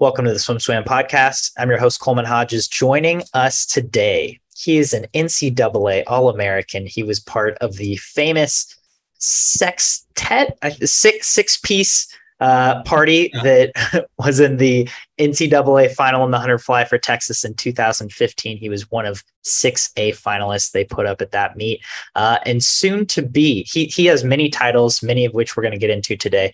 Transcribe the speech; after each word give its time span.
Welcome 0.00 0.26
to 0.26 0.30
the 0.30 0.38
SwimSwam 0.38 0.84
podcast. 0.84 1.50
I'm 1.58 1.70
your 1.70 1.80
host, 1.80 1.98
Coleman 2.00 2.24
Hodges. 2.24 2.68
Joining 2.68 3.24
us 3.34 3.66
today, 3.66 4.38
he 4.54 4.78
is 4.78 4.92
an 4.92 5.06
NCAA 5.12 6.04
All 6.06 6.28
American. 6.28 6.86
He 6.86 7.02
was 7.02 7.18
part 7.18 7.58
of 7.60 7.78
the 7.78 7.96
famous 7.96 8.72
sextet, 9.18 10.56
six 10.84 11.26
six 11.26 11.56
piece 11.56 12.06
uh, 12.40 12.82
party 12.84 13.30
that 13.42 13.72
was 14.18 14.40
in 14.40 14.56
the 14.58 14.88
NCAA 15.18 15.92
final 15.92 16.24
in 16.24 16.30
the 16.30 16.36
100 16.36 16.58
fly 16.58 16.84
for 16.84 16.98
Texas 16.98 17.44
in 17.44 17.54
2015. 17.54 18.56
He 18.56 18.68
was 18.68 18.90
one 18.90 19.06
of 19.06 19.24
six 19.42 19.90
A 19.96 20.12
finalists 20.12 20.70
they 20.70 20.84
put 20.84 21.06
up 21.06 21.20
at 21.20 21.32
that 21.32 21.56
meet. 21.56 21.82
Uh, 22.14 22.38
and 22.44 22.62
soon 22.62 23.06
to 23.06 23.22
be, 23.22 23.64
he, 23.64 23.86
he 23.86 24.06
has 24.06 24.22
many 24.22 24.48
titles, 24.48 25.02
many 25.02 25.24
of 25.24 25.34
which 25.34 25.56
we're 25.56 25.62
going 25.62 25.72
to 25.72 25.78
get 25.78 25.90
into 25.90 26.16
today. 26.16 26.52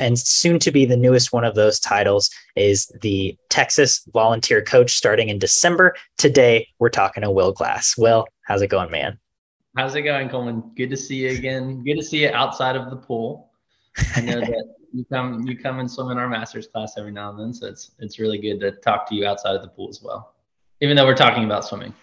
And 0.00 0.18
soon 0.18 0.58
to 0.60 0.70
be 0.70 0.84
the 0.84 0.96
newest 0.96 1.32
one 1.32 1.44
of 1.44 1.54
those 1.54 1.78
titles 1.78 2.30
is 2.56 2.86
the 3.02 3.36
Texas 3.50 4.02
volunteer 4.12 4.62
coach 4.62 4.94
starting 4.94 5.28
in 5.28 5.38
December. 5.38 5.94
Today, 6.16 6.68
we're 6.78 6.88
talking 6.88 7.22
to 7.22 7.30
Will 7.30 7.52
Glass. 7.52 7.96
Will, 7.98 8.26
how's 8.42 8.62
it 8.62 8.68
going, 8.68 8.90
man? 8.90 9.18
How's 9.76 9.94
it 9.94 10.02
going, 10.02 10.28
Coleman? 10.28 10.72
Good 10.76 10.90
to 10.90 10.96
see 10.96 11.16
you 11.16 11.30
again. 11.30 11.84
Good 11.84 11.96
to 11.96 12.02
see 12.02 12.22
you 12.22 12.30
outside 12.30 12.74
of 12.74 12.90
the 12.90 12.96
pool. 12.96 13.52
I 14.16 14.22
know 14.22 14.40
that 14.40 14.77
you 14.92 15.04
come 15.04 15.46
you 15.46 15.56
come 15.56 15.78
and 15.78 15.90
swim 15.90 16.10
in 16.10 16.18
our 16.18 16.28
masters 16.28 16.66
class 16.66 16.94
every 16.96 17.12
now 17.12 17.30
and 17.30 17.38
then, 17.38 17.52
so 17.52 17.66
it's 17.66 17.92
it's 17.98 18.18
really 18.18 18.38
good 18.38 18.60
to 18.60 18.72
talk 18.72 19.08
to 19.08 19.14
you 19.14 19.26
outside 19.26 19.54
of 19.54 19.62
the 19.62 19.68
pool 19.68 19.88
as 19.88 20.02
well, 20.02 20.34
even 20.80 20.96
though 20.96 21.06
we're 21.06 21.14
talking 21.14 21.44
about 21.44 21.64
swimming. 21.64 21.94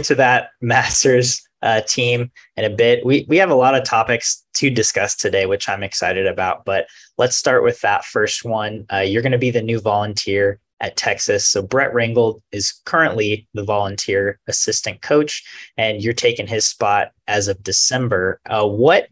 Get 0.00 0.06
to 0.06 0.14
that 0.16 0.50
Masters 0.60 1.42
uh, 1.62 1.82
team 1.82 2.30
in 2.56 2.64
a 2.64 2.70
bit. 2.70 3.04
We 3.04 3.26
we 3.28 3.36
have 3.36 3.50
a 3.50 3.54
lot 3.54 3.74
of 3.74 3.84
topics 3.84 4.44
to 4.54 4.70
discuss 4.70 5.14
today, 5.14 5.46
which 5.46 5.68
I'm 5.68 5.82
excited 5.82 6.26
about. 6.26 6.64
But 6.64 6.86
let's 7.18 7.36
start 7.36 7.62
with 7.62 7.80
that 7.82 8.04
first 8.04 8.44
one. 8.44 8.86
Uh, 8.92 8.98
you're 8.98 9.22
going 9.22 9.32
to 9.32 9.38
be 9.38 9.50
the 9.50 9.62
new 9.62 9.80
volunteer 9.80 10.58
at 10.80 10.96
Texas. 10.96 11.46
So 11.46 11.60
Brett 11.60 11.92
Ringgold 11.92 12.42
is 12.52 12.80
currently 12.86 13.46
the 13.52 13.62
volunteer 13.62 14.40
assistant 14.48 15.02
coach, 15.02 15.44
and 15.76 16.02
you're 16.02 16.14
taking 16.14 16.46
his 16.46 16.66
spot 16.66 17.12
as 17.28 17.48
of 17.48 17.62
December. 17.62 18.40
Uh, 18.48 18.66
what 18.66 19.08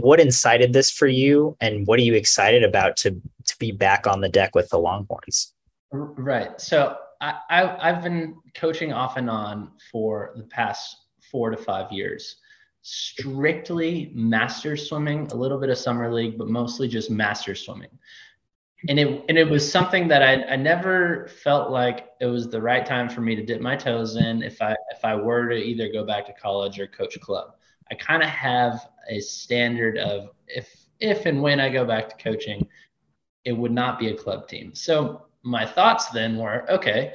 what 0.00 0.20
incited 0.20 0.72
this 0.74 0.90
for 0.90 1.06
you, 1.06 1.56
and 1.60 1.86
what 1.86 1.98
are 1.98 2.02
you 2.02 2.14
excited 2.14 2.62
about 2.62 2.96
to 2.98 3.10
to 3.10 3.58
be 3.58 3.72
back 3.72 4.06
on 4.06 4.20
the 4.20 4.28
deck 4.28 4.54
with 4.54 4.68
the 4.68 4.78
Longhorns? 4.78 5.54
Right. 5.92 6.60
So 6.60 6.98
I, 7.20 7.34
I 7.50 7.88
I've 7.88 8.02
been 8.02 8.36
coaching 8.54 8.92
off 8.92 9.16
and 9.16 9.30
on 9.30 9.72
for 9.90 10.32
the 10.36 10.44
past 10.44 10.96
four 11.30 11.50
to 11.50 11.56
five 11.56 11.90
years. 11.92 12.36
Strictly 12.82 14.12
master 14.14 14.76
swimming, 14.76 15.26
a 15.32 15.34
little 15.34 15.58
bit 15.58 15.70
of 15.70 15.78
summer 15.78 16.12
league, 16.12 16.38
but 16.38 16.48
mostly 16.48 16.88
just 16.88 17.10
master 17.10 17.54
swimming. 17.54 17.90
And 18.88 18.98
it 18.98 19.24
and 19.28 19.36
it 19.36 19.48
was 19.48 19.70
something 19.70 20.06
that 20.08 20.22
I, 20.22 20.42
I 20.44 20.56
never 20.56 21.28
felt 21.42 21.70
like 21.70 22.10
it 22.20 22.26
was 22.26 22.48
the 22.48 22.60
right 22.60 22.86
time 22.86 23.08
for 23.08 23.20
me 23.20 23.34
to 23.34 23.44
dip 23.44 23.60
my 23.60 23.74
toes 23.74 24.16
in 24.16 24.42
if 24.42 24.62
I 24.62 24.76
if 24.90 25.04
I 25.04 25.14
were 25.16 25.48
to 25.48 25.56
either 25.56 25.90
go 25.90 26.04
back 26.04 26.26
to 26.26 26.32
college 26.32 26.78
or 26.78 26.86
coach 26.86 27.18
club. 27.20 27.54
I 27.90 27.94
kind 27.94 28.22
of 28.22 28.28
have 28.28 28.88
a 29.08 29.20
standard 29.20 29.98
of 29.98 30.30
if 30.46 30.86
if 31.00 31.26
and 31.26 31.42
when 31.42 31.60
I 31.60 31.68
go 31.68 31.84
back 31.84 32.08
to 32.08 32.16
coaching, 32.22 32.66
it 33.44 33.52
would 33.52 33.72
not 33.72 33.98
be 33.98 34.08
a 34.08 34.16
club 34.16 34.48
team. 34.48 34.74
So 34.74 35.25
my 35.46 35.64
thoughts 35.64 36.08
then 36.10 36.36
were 36.36 36.70
okay 36.70 37.12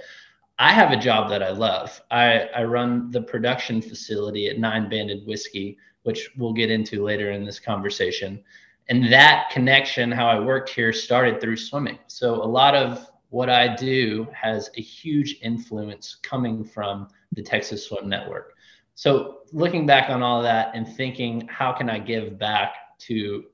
i 0.57 0.71
have 0.71 0.91
a 0.91 0.97
job 0.97 1.29
that 1.29 1.43
i 1.43 1.49
love 1.49 2.01
i, 2.11 2.49
I 2.55 2.63
run 2.63 3.11
the 3.11 3.21
production 3.21 3.81
facility 3.81 4.47
at 4.47 4.57
nine 4.57 4.89
banded 4.89 5.27
whiskey 5.27 5.77
which 6.03 6.29
we'll 6.37 6.53
get 6.53 6.71
into 6.71 7.03
later 7.03 7.31
in 7.31 7.45
this 7.45 7.59
conversation 7.59 8.41
and 8.89 9.11
that 9.11 9.49
connection 9.51 10.11
how 10.11 10.27
i 10.27 10.39
worked 10.39 10.69
here 10.69 10.93
started 10.93 11.41
through 11.41 11.57
swimming 11.57 11.99
so 12.07 12.35
a 12.35 12.45
lot 12.45 12.73
of 12.73 13.05
what 13.29 13.49
i 13.49 13.75
do 13.75 14.25
has 14.33 14.69
a 14.77 14.81
huge 14.81 15.37
influence 15.41 16.17
coming 16.23 16.63
from 16.63 17.09
the 17.33 17.43
texas 17.43 17.85
swim 17.85 18.07
network 18.07 18.53
so 18.95 19.39
looking 19.51 19.85
back 19.85 20.09
on 20.09 20.23
all 20.23 20.41
that 20.41 20.71
and 20.73 20.87
thinking 20.87 21.45
how 21.47 21.73
can 21.73 21.89
i 21.89 21.99
give 21.99 22.39
back 22.39 22.97
to 22.97 23.45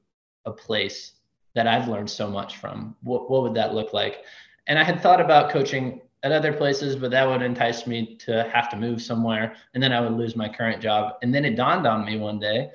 a 0.45 0.51
place 0.51 1.13
that 1.57 1.65
I've 1.65 1.87
learned 1.87 2.09
so 2.09 2.29
much 2.29 2.57
from. 2.57 2.95
What, 3.01 3.31
what 3.31 3.41
would 3.41 3.55
that 3.55 3.73
look 3.73 3.91
like? 3.91 4.23
And 4.67 4.77
I 4.77 4.83
had 4.83 5.01
thought 5.01 5.21
about 5.21 5.49
coaching 5.49 6.01
at 6.23 6.31
other 6.31 6.51
places, 6.51 6.95
but 6.95 7.11
that 7.11 7.27
would 7.27 7.41
entice 7.41 7.87
me 7.87 8.15
to 8.17 8.49
have 8.53 8.69
to 8.69 8.77
move 8.77 9.01
somewhere, 9.01 9.55
and 9.73 9.81
then 9.81 9.93
I 9.93 10.01
would 10.01 10.13
lose 10.13 10.35
my 10.35 10.49
current 10.49 10.81
job. 10.81 11.15
And 11.21 11.33
then 11.33 11.45
it 11.45 11.55
dawned 11.55 11.87
on 11.87 12.05
me 12.05 12.17
one 12.17 12.39
day, 12.39 12.71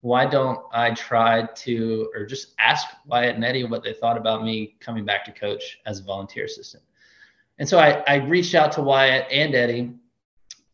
why 0.00 0.26
don't 0.26 0.60
I 0.72 0.92
try 0.92 1.46
to, 1.46 2.10
or 2.14 2.24
just 2.24 2.54
ask 2.58 2.86
Wyatt 3.06 3.34
and 3.34 3.44
Eddie 3.44 3.64
what 3.64 3.82
they 3.82 3.92
thought 3.92 4.16
about 4.16 4.44
me 4.44 4.76
coming 4.80 5.04
back 5.04 5.24
to 5.24 5.32
coach 5.32 5.80
as 5.86 6.00
a 6.00 6.04
volunteer 6.04 6.44
assistant? 6.44 6.82
And 7.58 7.68
so 7.68 7.78
I, 7.78 8.02
I 8.06 8.16
reached 8.16 8.54
out 8.54 8.72
to 8.72 8.82
Wyatt 8.82 9.26
and 9.30 9.54
Eddie, 9.54 9.92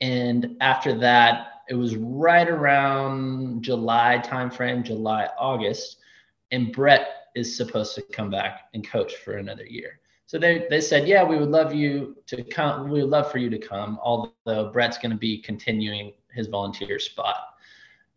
and 0.01 0.57
after 0.61 0.97
that, 0.99 1.49
it 1.69 1.75
was 1.75 1.97
right 1.97 2.49
around 2.49 3.63
July 3.63 4.21
timeframe, 4.23 4.83
July 4.83 5.29
August, 5.39 5.97
and 6.51 6.73
Brett 6.73 7.09
is 7.35 7.57
supposed 7.57 7.95
to 7.95 8.03
come 8.03 8.31
back 8.31 8.69
and 8.75 8.87
coach 8.87 9.17
for 9.17 9.39
another 9.39 9.65
year. 9.65 9.99
So 10.35 10.41
they, 10.41 10.67
they 10.69 10.81
said, 10.81 11.07
yeah, 11.07 11.23
we 11.23 11.39
would 11.39 11.53
love 11.53 11.73
you 11.73 12.17
to 12.27 12.43
come. 12.43 12.91
We 12.91 13.03
would 13.03 13.11
love 13.11 13.31
for 13.31 13.39
you 13.39 13.49
to 13.51 13.57
come, 13.57 14.01
although 14.03 14.69
Brett's 14.73 14.99
going 14.99 15.13
to 15.13 15.17
be 15.17 15.39
continuing 15.39 16.13
his 16.33 16.49
volunteer 16.49 16.99
spot. 16.99 17.37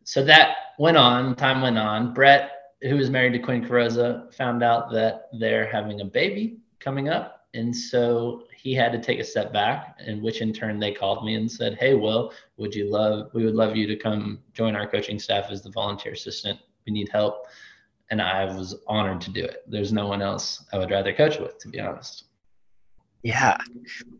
So 0.04 0.26
that 0.26 0.56
went 0.80 0.98
on, 0.98 1.36
time 1.36 1.62
went 1.62 1.78
on. 1.78 2.16
Brett, 2.16 2.74
who 2.82 2.98
is 2.98 3.12
married 3.12 3.34
to 3.34 3.40
Quinn 3.40 3.64
Carrozza, 3.64 4.34
found 4.34 4.64
out 4.64 4.92
that 4.94 5.30
they're 5.40 5.72
having 5.72 6.02
a 6.02 6.06
baby 6.06 6.58
coming 6.80 7.08
up. 7.08 7.46
And 7.54 7.76
so 7.76 8.46
he 8.52 8.74
had 8.74 8.92
to 8.94 9.00
take 9.00 9.20
a 9.20 9.24
step 9.24 9.54
back, 9.54 10.00
and 10.04 10.20
which 10.20 10.42
in 10.42 10.52
turn 10.52 10.80
they 10.80 10.94
called 10.94 11.24
me 11.24 11.36
and 11.36 11.52
said, 11.52 11.78
Hey, 11.80 11.94
Will, 11.94 12.34
would 12.58 12.74
you 12.74 12.90
love, 12.90 13.30
we 13.36 13.46
would 13.46 13.54
love 13.54 13.76
you 13.76 13.86
to 13.86 13.96
come 13.96 14.40
join 14.54 14.76
our 14.76 14.88
coaching 14.88 15.20
staff 15.20 15.52
as 15.52 15.62
the 15.62 15.70
volunteer 15.70 16.14
assistant. 16.14 16.58
We 16.88 16.94
need 16.94 17.10
help 17.10 17.46
and 18.10 18.22
I 18.22 18.46
was 18.46 18.76
honored 18.88 19.22
to 19.22 19.32
do 19.32 19.44
it. 19.44 19.64
There's 19.68 19.92
no 19.92 20.08
one 20.08 20.22
else 20.22 20.64
I 20.72 20.78
would 20.78 20.92
rather 20.92 21.14
coach 21.14 21.40
with, 21.40 21.58
to 21.60 21.68
be 21.68 21.80
honest. 21.80 22.26
Yeah, 23.24 23.58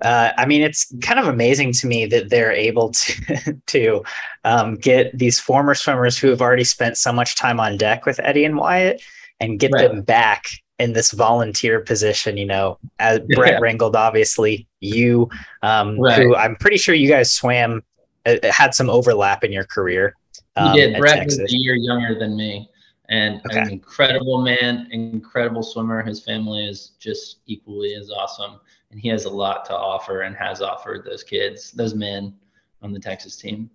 uh, 0.02 0.32
I 0.38 0.46
mean, 0.46 0.62
it's 0.64 0.94
kind 1.02 1.20
of 1.20 1.28
amazing 1.28 1.72
to 1.74 1.88
me 1.88 2.08
that 2.08 2.30
they're 2.30 2.52
able 2.52 2.90
to 2.92 3.58
to 3.68 4.04
um, 4.44 4.76
get 4.76 5.18
these 5.18 5.40
former 5.40 5.76
swimmers 5.76 6.18
who 6.18 6.30
have 6.30 6.42
already 6.42 6.64
spent 6.64 6.98
so 6.98 7.14
much 7.14 7.36
time 7.36 7.60
on 7.60 7.78
deck 7.78 8.06
with 8.06 8.20
Eddie 8.22 8.44
and 8.44 8.58
Wyatt 8.58 9.02
and 9.40 9.60
get 9.60 9.72
right. 9.72 9.88
them 9.88 10.02
back 10.02 10.48
in 10.80 10.94
this 10.94 11.12
volunteer 11.12 11.80
position. 11.80 12.38
You 12.38 12.48
know, 12.48 12.80
as 13.00 13.20
yeah. 13.30 13.36
Brett 13.36 13.62
Ringgold, 13.62 13.96
obviously, 13.96 14.68
you, 14.82 15.30
um, 15.62 16.00
right. 16.00 16.20
who 16.22 16.36
I'm 16.36 16.56
pretty 16.56 16.78
sure 16.78 16.96
you 16.96 17.08
guys 17.08 17.32
swam, 17.32 17.84
uh, 18.26 18.36
had 18.50 18.74
some 18.74 18.90
overlap 18.90 19.44
in 19.44 19.54
your 19.54 19.66
career. 19.66 20.16
Um, 20.56 20.74
you 20.74 20.88
did. 20.88 20.98
Brett 20.98 21.20
Texas. 21.20 21.40
was 21.40 21.54
a 21.54 21.58
year 21.58 21.76
younger 21.76 22.18
than 22.18 22.36
me 22.36 22.68
and 23.10 23.42
okay. 23.46 23.60
an 23.60 23.70
incredible 23.70 24.42
man, 24.42 24.88
incredible 24.92 25.64
swimmer. 25.64 26.04
His 26.04 26.24
family 26.24 26.66
is 26.66 26.92
just 27.00 27.40
equally 27.46 27.96
as 27.96 28.12
awesome, 28.12 28.60
and 28.92 29.00
he 29.00 29.08
has 29.10 29.26
a 29.26 29.30
lot 29.30 29.66
to 29.66 29.76
offer 29.76 30.22
and 30.22 30.36
has 30.36 30.62
offered 30.62 31.06
those 31.06 31.24
kids, 31.24 31.72
those 31.72 31.94
men 31.94 32.34
on 32.82 32.94
the 32.94 33.00
Texas 33.00 33.36
team. 33.36 33.70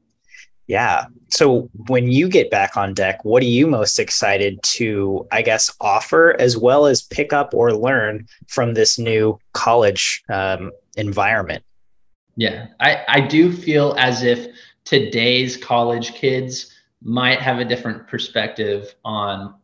Yeah. 0.66 1.06
So 1.30 1.68
when 1.88 2.10
you 2.10 2.28
get 2.28 2.50
back 2.50 2.76
on 2.76 2.94
deck, 2.94 3.24
what 3.24 3.42
are 3.42 3.46
you 3.46 3.66
most 3.66 3.98
excited 3.98 4.62
to, 4.62 5.26
I 5.32 5.42
guess, 5.42 5.74
offer 5.80 6.36
as 6.38 6.56
well 6.56 6.86
as 6.86 7.02
pick 7.02 7.32
up 7.32 7.52
or 7.52 7.72
learn 7.72 8.26
from 8.48 8.74
this 8.74 8.98
new 8.98 9.38
college 9.52 10.22
um, 10.30 10.70
environment? 10.96 11.64
Yeah, 12.36 12.68
I, 12.80 13.04
I 13.08 13.20
do 13.20 13.52
feel 13.52 13.94
as 13.98 14.22
if 14.22 14.54
today's 14.84 15.56
college 15.56 16.14
kids 16.14 16.72
might 17.02 17.40
have 17.40 17.58
a 17.58 17.64
different 17.64 18.06
perspective 18.06 18.94
on 19.04 19.54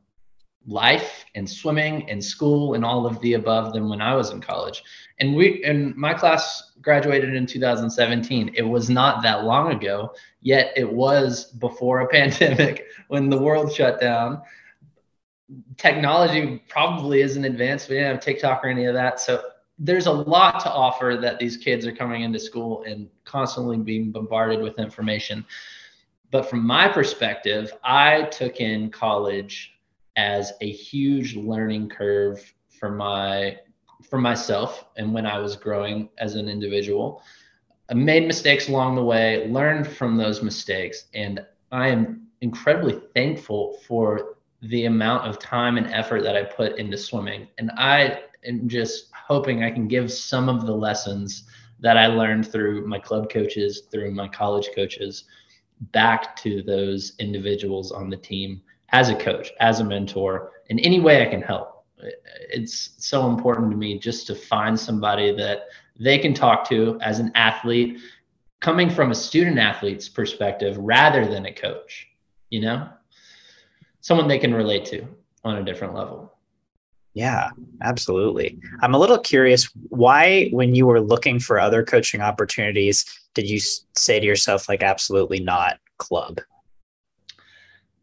life 0.66 1.24
and 1.34 1.48
swimming 1.48 2.08
and 2.10 2.22
school 2.22 2.74
and 2.74 2.84
all 2.84 3.06
of 3.06 3.18
the 3.20 3.34
above 3.34 3.72
than 3.72 3.88
when 3.88 4.00
I 4.00 4.14
was 4.14 4.30
in 4.30 4.40
college. 4.40 4.82
And 5.18 5.34
we 5.34 5.64
and 5.64 5.96
my 5.96 6.14
class 6.14 6.72
graduated 6.82 7.34
in 7.34 7.46
2017. 7.46 8.52
It 8.54 8.62
was 8.62 8.90
not 8.90 9.22
that 9.22 9.44
long 9.44 9.72
ago, 9.72 10.14
yet 10.42 10.72
it 10.76 10.90
was 10.90 11.46
before 11.52 12.00
a 12.00 12.08
pandemic 12.18 12.86
when 13.08 13.30
the 13.30 13.38
world 13.38 13.72
shut 13.72 14.00
down. 14.00 14.42
Technology 15.78 16.62
probably 16.68 17.22
isn't 17.22 17.44
advanced. 17.44 17.88
We 17.88 17.96
didn't 17.96 18.16
have 18.16 18.20
TikTok 18.20 18.62
or 18.64 18.68
any 18.68 18.84
of 18.84 18.94
that. 18.94 19.20
So 19.20 19.42
there's 19.78 20.06
a 20.06 20.12
lot 20.12 20.60
to 20.60 20.70
offer 20.70 21.16
that 21.22 21.38
these 21.38 21.56
kids 21.56 21.86
are 21.86 21.92
coming 21.92 22.22
into 22.22 22.38
school 22.38 22.82
and 22.82 23.08
constantly 23.24 23.78
being 23.78 24.10
bombarded 24.10 24.60
with 24.60 24.78
information 24.78 25.46
but 26.30 26.48
from 26.48 26.66
my 26.66 26.88
perspective, 26.88 27.72
I 27.82 28.22
took 28.24 28.60
in 28.60 28.90
college 28.90 29.78
as 30.16 30.52
a 30.60 30.70
huge 30.70 31.36
learning 31.36 31.88
curve 31.88 32.52
for 32.68 32.90
my 32.90 33.58
for 34.08 34.18
myself 34.18 34.86
and 34.96 35.12
when 35.12 35.26
I 35.26 35.38
was 35.38 35.56
growing 35.56 36.08
as 36.18 36.34
an 36.36 36.48
individual. 36.48 37.22
I 37.90 37.94
made 37.94 38.26
mistakes 38.26 38.68
along 38.68 38.96
the 38.96 39.02
way, 39.02 39.48
learned 39.48 39.88
from 39.88 40.16
those 40.16 40.42
mistakes, 40.42 41.06
and 41.14 41.44
I 41.72 41.88
am 41.88 42.26
incredibly 42.40 43.00
thankful 43.14 43.78
for 43.86 44.36
the 44.62 44.84
amount 44.84 45.26
of 45.26 45.38
time 45.38 45.76
and 45.78 45.86
effort 45.88 46.22
that 46.22 46.36
I 46.36 46.44
put 46.44 46.78
into 46.78 46.96
swimming. 46.96 47.48
And 47.58 47.70
I 47.76 48.20
am 48.44 48.68
just 48.68 49.10
hoping 49.12 49.62
I 49.62 49.70
can 49.70 49.88
give 49.88 50.12
some 50.12 50.48
of 50.48 50.66
the 50.66 50.74
lessons 50.74 51.44
that 51.80 51.96
I 51.96 52.06
learned 52.06 52.50
through 52.50 52.86
my 52.86 52.98
club 52.98 53.30
coaches, 53.30 53.82
through 53.90 54.10
my 54.12 54.28
college 54.28 54.70
coaches, 54.74 55.24
back 55.92 56.36
to 56.36 56.62
those 56.62 57.14
individuals 57.18 57.92
on 57.92 58.10
the 58.10 58.16
team 58.16 58.62
as 58.90 59.10
a 59.10 59.14
coach, 59.14 59.52
as 59.60 59.80
a 59.80 59.84
mentor, 59.84 60.52
in 60.66 60.78
any 60.80 61.00
way 61.00 61.22
I 61.22 61.30
can 61.30 61.42
help. 61.42 61.84
It's 62.50 62.92
so 62.98 63.28
important 63.28 63.70
to 63.70 63.76
me 63.76 63.98
just 63.98 64.26
to 64.28 64.34
find 64.34 64.78
somebody 64.78 65.34
that 65.36 65.62
they 65.98 66.18
can 66.18 66.32
talk 66.32 66.68
to 66.68 66.98
as 67.02 67.18
an 67.18 67.32
athlete, 67.34 67.98
coming 68.60 68.88
from 68.88 69.10
a 69.10 69.14
student 69.14 69.58
athlete's 69.58 70.08
perspective 70.08 70.76
rather 70.78 71.26
than 71.26 71.46
a 71.46 71.52
coach, 71.52 72.08
you 72.50 72.60
know? 72.60 72.88
Someone 74.00 74.28
they 74.28 74.38
can 74.38 74.54
relate 74.54 74.84
to 74.86 75.06
on 75.44 75.56
a 75.56 75.64
different 75.64 75.94
level. 75.94 76.37
Yeah, 77.14 77.50
absolutely. 77.82 78.58
I'm 78.80 78.94
a 78.94 78.98
little 78.98 79.18
curious 79.18 79.70
why, 79.88 80.48
when 80.50 80.74
you 80.74 80.86
were 80.86 81.00
looking 81.00 81.40
for 81.40 81.58
other 81.58 81.82
coaching 81.82 82.20
opportunities, 82.20 83.04
did 83.34 83.48
you 83.48 83.58
say 83.96 84.20
to 84.20 84.26
yourself, 84.26 84.68
like, 84.68 84.82
absolutely 84.82 85.40
not 85.40 85.78
club? 85.96 86.40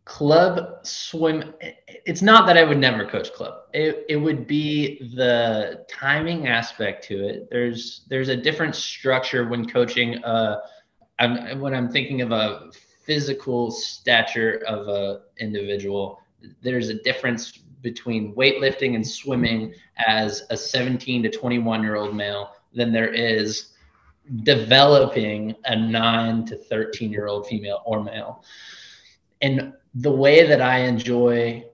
Club 0.04 0.86
swim, 0.86 1.54
it's 2.06 2.22
not 2.22 2.46
that 2.46 2.58
I 2.58 2.64
would 2.64 2.78
never 2.78 3.08
coach 3.08 3.34
club. 3.34 3.62
It, 3.74 4.06
it 4.08 4.18
would 4.18 4.46
be 4.46 5.00
the 5.16 5.86
timing 5.90 6.48
aspect 6.48 7.04
to 7.06 7.28
it. 7.28 7.48
There's 7.50 8.06
there's 8.08 8.30
a 8.30 8.38
different 8.38 8.76
structure 8.76 9.48
when 9.48 9.68
coaching. 9.68 10.24
Uh, 10.24 10.58
I'm, 11.18 11.60
when 11.60 11.74
I'm 11.74 11.90
thinking 11.90 12.22
of 12.22 12.32
a 12.32 12.70
physical 13.06 13.72
stature 13.72 14.64
of 14.68 14.88
a 14.88 15.22
individual, 15.40 16.22
there's 16.62 16.90
a 16.90 17.02
difference 17.02 17.60
between 17.82 18.34
weightlifting 18.36 18.96
and 18.96 19.08
swimming 19.08 19.74
as 20.08 20.44
a 20.50 20.58
17 20.58 21.24
to 21.24 21.30
21 21.30 21.84
year 21.84 21.96
old 21.96 22.16
male 22.16 22.52
than 22.74 22.92
there 22.92 23.14
is 23.14 23.74
developing 24.44 25.56
a 25.66 25.76
9 25.76 26.46
to 26.46 26.58
13 26.58 27.12
year 27.12 27.28
old 27.28 27.48
female 27.48 27.82
or 27.86 28.04
male. 28.04 28.44
And 29.42 29.74
the 29.94 30.12
way 30.12 30.48
that 30.48 30.62
I 30.62 30.80
enjoy 30.80 31.66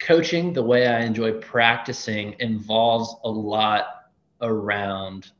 coaching, 0.00 0.52
the 0.52 0.62
way 0.62 0.88
I 0.88 1.00
enjoy 1.00 1.40
practicing 1.40 2.34
involves 2.40 3.14
a 3.24 3.28
lot 3.30 4.10
around 4.40 5.30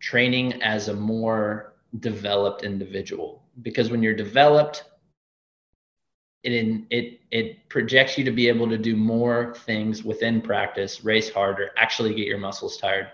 training 0.00 0.62
as 0.62 0.88
a 0.88 0.94
more 0.94 1.74
developed 1.98 2.62
individual. 2.62 3.42
Because 3.62 3.90
when 3.90 4.02
you're 4.02 4.14
developed, 4.14 4.84
it 6.42 6.84
it 6.90 7.20
it 7.30 7.68
projects 7.68 8.16
you 8.16 8.24
to 8.24 8.30
be 8.30 8.48
able 8.48 8.68
to 8.68 8.78
do 8.78 8.96
more 8.96 9.54
things 9.66 10.04
within 10.04 10.40
practice, 10.40 11.04
race 11.04 11.30
harder, 11.30 11.70
actually 11.76 12.14
get 12.14 12.26
your 12.26 12.38
muscles 12.38 12.78
tired. 12.78 13.08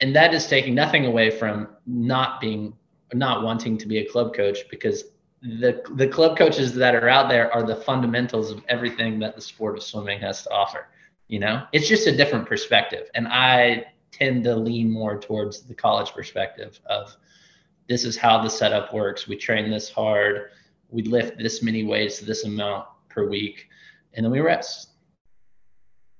And 0.00 0.14
that 0.14 0.34
is 0.34 0.46
taking 0.46 0.74
nothing 0.74 1.06
away 1.06 1.30
from 1.30 1.68
not 1.86 2.40
being 2.40 2.74
not 3.12 3.42
wanting 3.42 3.78
to 3.78 3.86
be 3.86 3.98
a 3.98 4.06
club 4.06 4.34
coach 4.34 4.58
because 4.70 5.04
the 5.42 5.82
the 5.94 6.08
club 6.08 6.36
coaches 6.36 6.74
that 6.74 6.94
are 6.94 7.08
out 7.08 7.28
there 7.28 7.52
are 7.52 7.62
the 7.62 7.76
fundamentals 7.76 8.50
of 8.50 8.62
everything 8.68 9.18
that 9.18 9.34
the 9.34 9.42
sport 9.42 9.76
of 9.76 9.82
swimming 9.82 10.20
has 10.20 10.42
to 10.42 10.50
offer. 10.50 10.88
You 11.28 11.40
know, 11.40 11.64
it's 11.72 11.88
just 11.88 12.06
a 12.06 12.16
different 12.16 12.46
perspective, 12.46 13.10
and 13.14 13.28
I 13.28 13.86
tend 14.10 14.44
to 14.44 14.56
lean 14.56 14.90
more 14.90 15.18
towards 15.18 15.60
the 15.62 15.74
college 15.74 16.12
perspective 16.12 16.80
of 16.86 17.14
this 17.88 18.04
is 18.04 18.16
how 18.16 18.42
the 18.42 18.48
setup 18.48 18.92
works. 18.94 19.28
We 19.28 19.36
train 19.36 19.70
this 19.70 19.90
hard 19.90 20.50
we 20.90 21.02
lift 21.02 21.38
this 21.38 21.62
many 21.62 21.84
weights, 21.84 22.18
to 22.18 22.24
this 22.24 22.44
amount 22.44 22.86
per 23.08 23.28
week, 23.28 23.68
and 24.14 24.24
then 24.24 24.32
we 24.32 24.40
rest. 24.40 24.90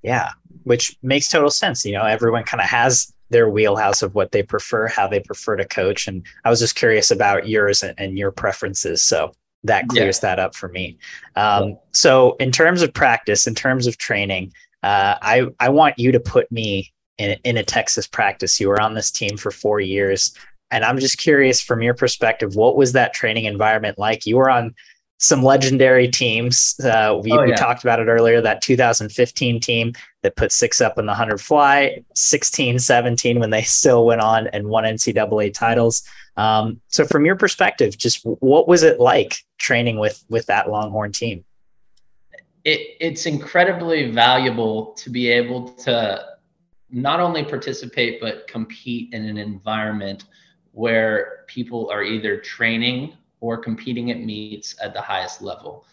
Yeah, 0.03 0.31
which 0.65 0.97
makes 1.03 1.29
total 1.29 1.51
sense. 1.51 1.85
You 1.85 1.93
know, 1.93 2.05
everyone 2.05 2.45
kind 2.45 2.61
of 2.61 2.69
has 2.69 3.13
their 3.31 3.49
wheelhouse 3.49 4.03
of 4.03 4.15
what 4.15 4.33
they 4.33 4.43
prefer, 4.43 4.87
how 4.87 5.09
they 5.09 5.21
prefer 5.21 5.57
to 5.57 5.65
coach. 5.65 6.07
And 6.07 6.25
I 6.45 6.51
was 6.51 6.61
just 6.61 6.77
curious 6.77 7.11
about 7.11 7.49
yours 7.49 7.83
and, 7.83 7.95
and 7.99 8.17
your 8.17 8.31
preferences. 8.31 9.03
So 9.03 9.33
that 9.65 9.89
clears 9.89 10.21
yeah. 10.23 10.31
that 10.31 10.39
up 10.39 10.55
for 10.55 10.69
me. 10.69 10.99
Um, 11.35 11.71
yeah. 11.71 11.75
So, 11.93 12.37
in 12.39 12.53
terms 12.53 12.83
of 12.83 12.93
practice, 12.93 13.47
in 13.47 13.55
terms 13.55 13.87
of 13.87 13.99
training, 13.99 14.53
uh, 14.83 15.17
I 15.21 15.47
I 15.61 15.69
want 15.71 15.99
you 15.99 16.13
to 16.13 16.21
put 16.21 16.51
me 16.53 16.93
in 17.19 17.37
in 17.45 17.57
a 17.57 17.65
Texas 17.65 18.07
practice. 18.07 18.61
You 18.61 18.69
were 18.69 18.81
on 18.81 18.95
this 18.95 19.11
team 19.11 19.37
for 19.37 19.51
four 19.51 19.81
years. 19.81 20.35
And 20.71 20.85
I'm 20.85 20.99
just 20.99 21.19
curious 21.19 21.61
from 21.61 21.83
your 21.83 21.95
perspective, 21.95 22.57
what 22.57 22.77
was 22.77 22.93
that 22.93 23.15
training 23.15 23.45
environment 23.45 23.99
like? 23.99 24.27
You 24.27 24.37
were 24.37 24.51
on 24.51 24.75
some 25.19 25.43
legendary 25.43 26.09
teams. 26.09 26.79
Uh, 26.81 27.19
we, 27.23 27.33
oh, 27.33 27.43
yeah. 27.43 27.47
we, 27.47 27.55
talked 27.55 27.83
about 27.83 28.01
it 28.01 28.07
earlier 28.09 28.41
that 28.41 28.61
2015 28.61 29.61
team 29.61 29.93
that 30.23 30.37
put 30.37 30.53
six 30.53 30.81
up 30.81 30.99
in 30.99 31.07
the 31.07 31.11
100 31.11 31.41
fly, 31.41 32.03
16, 32.15 32.79
17 32.79 33.41
when 33.41 33.51
they 33.51 33.63
still 33.63 34.05
went 34.05 34.21
on 34.21 34.49
and 34.49 34.69
won 34.69 34.85
NCAA 34.85 35.55
titles. 35.55 36.03
Um, 36.37 36.81
so, 36.89 37.07
from 37.07 37.25
your 37.25 37.37
perspective, 37.37 37.97
just 37.97 38.21
what 38.25 38.69
was 38.69 38.83
it 38.83 39.01
like 39.01 39.39
training 39.59 39.99
with 39.99 40.23
with 40.29 40.47
that 40.47 40.69
Longhorn 40.69 41.13
team? 41.13 41.45
It, 42.65 42.97
it's 43.01 43.25
incredibly 43.25 44.11
valuable 44.11 44.93
to 44.95 45.09
be 45.09 45.29
able 45.29 45.71
to 45.85 46.37
not 46.91 47.21
only 47.21 47.43
participate 47.43 48.21
but 48.21 48.47
compete 48.49 49.15
in 49.15 49.25
an 49.25 49.39
environment 49.39 50.25
where 50.77 51.45
people 51.47 51.89
are 51.91 52.03
either 52.03 52.37
training 52.37 53.15
or 53.41 53.57
competing 53.57 54.11
at 54.11 54.21
meets 54.21 54.77
at 54.83 54.93
the 54.93 55.01
highest 55.01 55.41
level. 55.41 55.87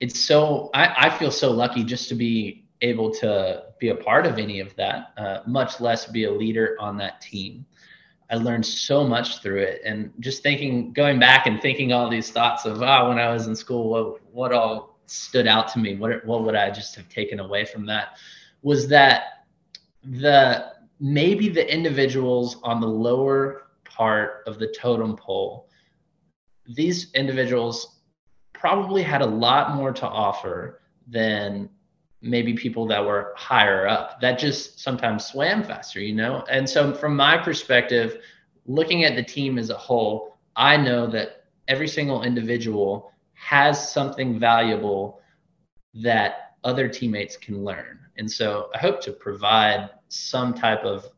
It's 0.00 0.18
so, 0.18 0.70
I, 0.74 1.06
I 1.06 1.18
feel 1.18 1.30
so 1.30 1.52
lucky 1.52 1.84
just 1.84 2.08
to 2.08 2.16
be 2.16 2.64
able 2.80 3.14
to 3.14 3.62
be 3.78 3.90
a 3.90 3.94
part 3.94 4.26
of 4.26 4.38
any 4.38 4.58
of 4.58 4.74
that, 4.74 5.12
uh, 5.16 5.42
much 5.46 5.80
less 5.80 6.06
be 6.06 6.24
a 6.24 6.32
leader 6.32 6.76
on 6.80 6.96
that 6.96 7.20
team. 7.20 7.64
I 8.28 8.36
learned 8.36 8.66
so 8.66 9.06
much 9.06 9.40
through 9.40 9.60
it. 9.60 9.82
And 9.84 10.12
just 10.18 10.42
thinking, 10.42 10.92
going 10.92 11.20
back 11.20 11.46
and 11.46 11.62
thinking 11.62 11.92
all 11.92 12.10
these 12.10 12.32
thoughts 12.32 12.64
of, 12.64 12.82
oh, 12.82 13.08
when 13.08 13.20
I 13.20 13.32
was 13.32 13.46
in 13.46 13.54
school, 13.54 13.88
what, 13.88 14.20
what 14.32 14.52
all 14.52 14.98
stood 15.06 15.46
out 15.46 15.68
to 15.74 15.78
me? 15.78 15.94
What, 15.94 16.24
what 16.24 16.42
would 16.42 16.56
I 16.56 16.72
just 16.72 16.96
have 16.96 17.08
taken 17.08 17.38
away 17.38 17.64
from 17.64 17.86
that? 17.86 18.16
Was 18.62 18.88
that 18.88 19.44
the 20.02 20.72
maybe 20.98 21.48
the 21.48 21.72
individuals 21.72 22.56
on 22.62 22.80
the 22.80 22.86
lower 22.86 23.61
part 23.96 24.44
of 24.46 24.58
the 24.58 24.66
totem 24.68 25.16
pole, 25.16 25.68
these 26.66 27.12
individuals 27.14 28.00
probably 28.52 29.02
had 29.02 29.22
a 29.22 29.26
lot 29.26 29.74
more 29.74 29.92
to 29.92 30.06
offer 30.06 30.82
than 31.08 31.68
maybe 32.20 32.54
people 32.54 32.86
that 32.86 33.04
were 33.04 33.34
higher 33.36 33.88
up 33.88 34.20
that 34.20 34.38
just 34.38 34.78
sometimes 34.78 35.26
swam 35.26 35.64
faster, 35.64 36.00
you 36.00 36.14
know? 36.14 36.44
And 36.48 36.68
so, 36.68 36.94
from 36.94 37.16
my 37.16 37.36
perspective, 37.36 38.18
looking 38.66 39.04
at 39.04 39.16
the 39.16 39.22
team 39.22 39.58
as 39.58 39.70
a 39.70 39.76
whole, 39.76 40.36
I 40.54 40.76
know 40.76 41.06
that 41.08 41.44
every 41.66 41.88
single 41.88 42.22
individual 42.22 43.10
has 43.34 43.92
something 43.92 44.38
valuable 44.38 45.20
that 45.94 46.54
other 46.62 46.88
teammates 46.88 47.36
can 47.36 47.64
learn. 47.64 47.98
And 48.16 48.30
so, 48.30 48.70
I 48.74 48.78
hope 48.78 49.00
to 49.02 49.12
provide 49.12 49.90
some 50.08 50.54
type 50.54 50.84
of 50.84 51.08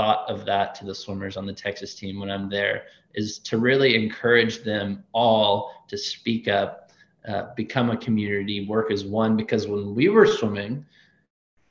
thought 0.00 0.30
of 0.30 0.46
that 0.46 0.74
to 0.74 0.86
the 0.86 0.94
swimmers 0.94 1.36
on 1.36 1.44
the 1.44 1.52
Texas 1.52 1.94
team 1.94 2.18
when 2.18 2.30
I'm 2.30 2.48
there 2.48 2.84
is 3.12 3.38
to 3.40 3.58
really 3.58 4.02
encourage 4.02 4.62
them 4.62 5.04
all 5.12 5.84
to 5.88 5.98
speak 5.98 6.48
up, 6.48 6.90
uh, 7.28 7.52
become 7.54 7.90
a 7.90 7.96
community, 7.98 8.66
work 8.66 8.90
as 8.90 9.04
one. 9.04 9.36
Because 9.36 9.66
when 9.66 9.94
we 9.94 10.08
were 10.08 10.26
swimming 10.26 10.86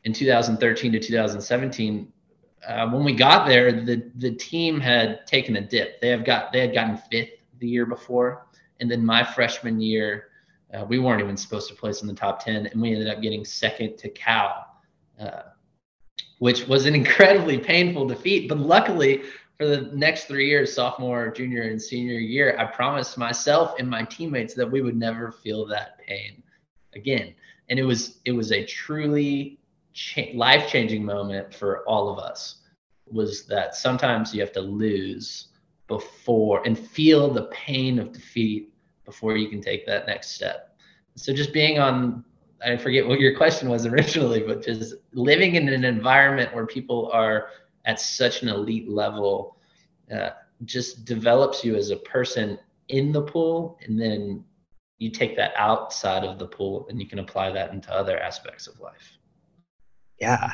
in 0.04 0.14
2013 0.14 0.92
to 0.92 1.00
2017, 1.00 2.14
uh, 2.68 2.90
when 2.90 3.04
we 3.04 3.16
got 3.16 3.48
there, 3.48 3.72
the 3.72 4.12
the 4.18 4.32
team 4.36 4.80
had 4.80 5.26
taken 5.26 5.56
a 5.56 5.62
dip. 5.62 6.00
They 6.00 6.10
have 6.10 6.24
got 6.24 6.54
they 6.54 6.60
had 6.60 6.74
gotten 6.74 6.98
fifth 7.10 7.32
the 7.58 7.68
year 7.68 7.88
before, 7.88 8.46
and 8.80 8.92
then 8.92 9.04
my 9.04 9.24
freshman 9.24 9.82
year, 9.82 10.26
uh, 10.72 10.86
we 10.88 11.00
weren't 11.00 11.22
even 11.22 11.36
supposed 11.36 11.68
to 11.70 11.74
place 11.74 12.04
in 12.04 12.08
the 12.08 12.14
top 12.14 12.46
10, 12.46 12.68
and 12.68 12.80
we 12.80 12.92
ended 12.94 13.08
up 13.08 13.24
getting 13.24 13.44
second 13.44 13.98
to 13.98 14.10
Cal. 14.10 14.68
Uh, 15.20 15.49
which 16.40 16.68
was 16.68 16.86
an 16.86 16.96
incredibly 16.96 17.58
painful 17.58 18.08
defeat. 18.08 18.50
But 18.50 18.58
luckily, 18.58 19.22
for 19.58 19.68
the 19.68 19.92
next 19.94 20.26
three 20.26 20.48
years, 20.48 20.74
sophomore, 20.74 21.30
junior, 21.32 21.64
and 21.64 21.82
senior 21.82 22.18
year, 22.18 22.58
I 22.58 22.66
promised 22.66 23.18
myself 23.18 23.76
and 23.78 23.90
my 23.90 24.04
teammates 24.04 24.54
that 24.56 24.70
we 24.70 24.82
would 24.82 24.98
never 24.98 25.32
feel 25.32 25.66
that 25.68 26.00
pain 26.00 26.42
again. 26.96 27.34
And 27.70 27.78
it 27.78 27.84
was 27.84 28.20
it 28.26 28.32
was 28.32 28.52
a 28.52 28.66
truly 28.66 29.60
cha- 29.94 30.34
life 30.34 30.70
changing 30.70 31.04
moment 31.04 31.54
for 31.54 31.88
all 31.88 32.10
of 32.10 32.20
us. 32.20 32.62
Was 33.12 33.46
that 33.48 33.76
sometimes 33.76 34.34
you 34.34 34.40
have 34.42 34.54
to 34.54 34.62
lose 34.62 35.48
before 35.88 36.66
and 36.66 36.78
feel 36.78 37.30
the 37.30 37.48
pain 37.52 38.00
of 38.00 38.14
defeat 38.14 38.72
before 39.04 39.36
you 39.36 39.50
can 39.50 39.62
take 39.62 39.86
that 39.88 40.08
next 40.08 40.32
step. 40.32 40.78
So 41.16 41.34
just 41.34 41.52
being 41.52 41.80
on, 41.80 42.24
I 42.64 42.78
forget 42.78 43.08
what 43.08 43.20
your 43.20 43.36
question 43.36 43.70
was 43.70 43.86
originally, 43.86 44.42
but 44.42 44.64
just 44.64 44.96
living 45.14 45.56
in 45.56 45.70
an 45.70 45.84
environment 45.84 46.54
where 46.54 46.66
people 46.66 47.10
are 47.14 47.50
at 47.86 48.00
such 48.00 48.42
an 48.42 48.50
elite 48.50 48.90
level 48.90 49.58
uh, 50.14 50.32
just 50.66 51.06
develops 51.06 51.64
you 51.64 51.76
as 51.76 51.90
a 51.90 51.98
person 51.98 52.60
in 52.90 53.12
the 53.12 53.22
pool. 53.22 53.80
And 53.86 54.00
then 54.00 54.44
you 54.98 55.10
take 55.10 55.36
that 55.38 55.54
outside 55.56 56.24
of 56.24 56.38
the 56.38 56.48
pool 56.48 56.88
and 56.90 57.00
you 57.00 57.08
can 57.08 57.20
apply 57.20 57.52
that 57.52 57.72
into 57.72 57.92
other 57.94 58.20
aspects 58.20 58.68
of 58.68 58.80
life. 58.80 59.18
Yeah. 60.20 60.52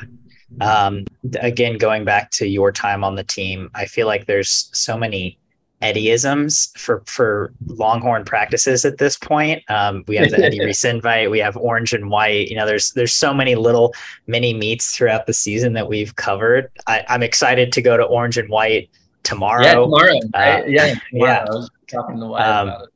Um, 0.60 1.04
again, 1.40 1.76
going 1.76 2.04
back 2.04 2.30
to 2.32 2.46
your 2.46 2.70
time 2.70 3.02
on 3.02 3.16
the 3.16 3.24
team, 3.24 3.68
I 3.74 3.86
feel 3.86 4.06
like 4.06 4.26
there's 4.26 4.70
so 4.72 4.96
many 4.96 5.38
Eddieisms 5.82 6.76
for 6.78 7.02
for 7.06 7.52
Longhorn 7.66 8.24
practices 8.24 8.84
at 8.84 8.98
this 8.98 9.16
point. 9.18 9.62
Um, 9.68 10.04
we 10.08 10.16
have 10.16 10.30
the 10.30 10.42
Eddie 10.42 10.60
Reese 10.64 10.84
invite, 10.84 11.30
we 11.30 11.38
have 11.38 11.56
orange 11.56 11.92
and 11.92 12.10
white. 12.10 12.48
You 12.48 12.56
know, 12.56 12.66
there's 12.66 12.92
there's 12.92 13.12
so 13.12 13.34
many 13.34 13.54
little 13.56 13.94
mini 14.26 14.54
meets 14.54 14.96
throughout 14.96 15.26
the 15.26 15.34
season 15.34 15.74
that 15.74 15.88
we've 15.88 16.16
covered. 16.16 16.70
I, 16.86 17.04
am 17.08 17.22
excited 17.22 17.72
to 17.72 17.82
go 17.82 17.96
to 17.96 18.04
orange 18.04 18.38
and 18.38 18.48
white 18.48 18.88
tomorrow. 19.22 19.62
Yeah, 19.62 19.74
tomorrow. 19.74 20.20
Uh, 20.32 20.62
yeah, 20.66 20.94
tomorrow. 21.10 21.46
yeah. 21.50 21.66
Talking 21.88 22.20
to 22.20 22.26
Wyatt 22.26 22.48
um, 22.48 22.68
about 22.68 22.82
it. 22.82 22.90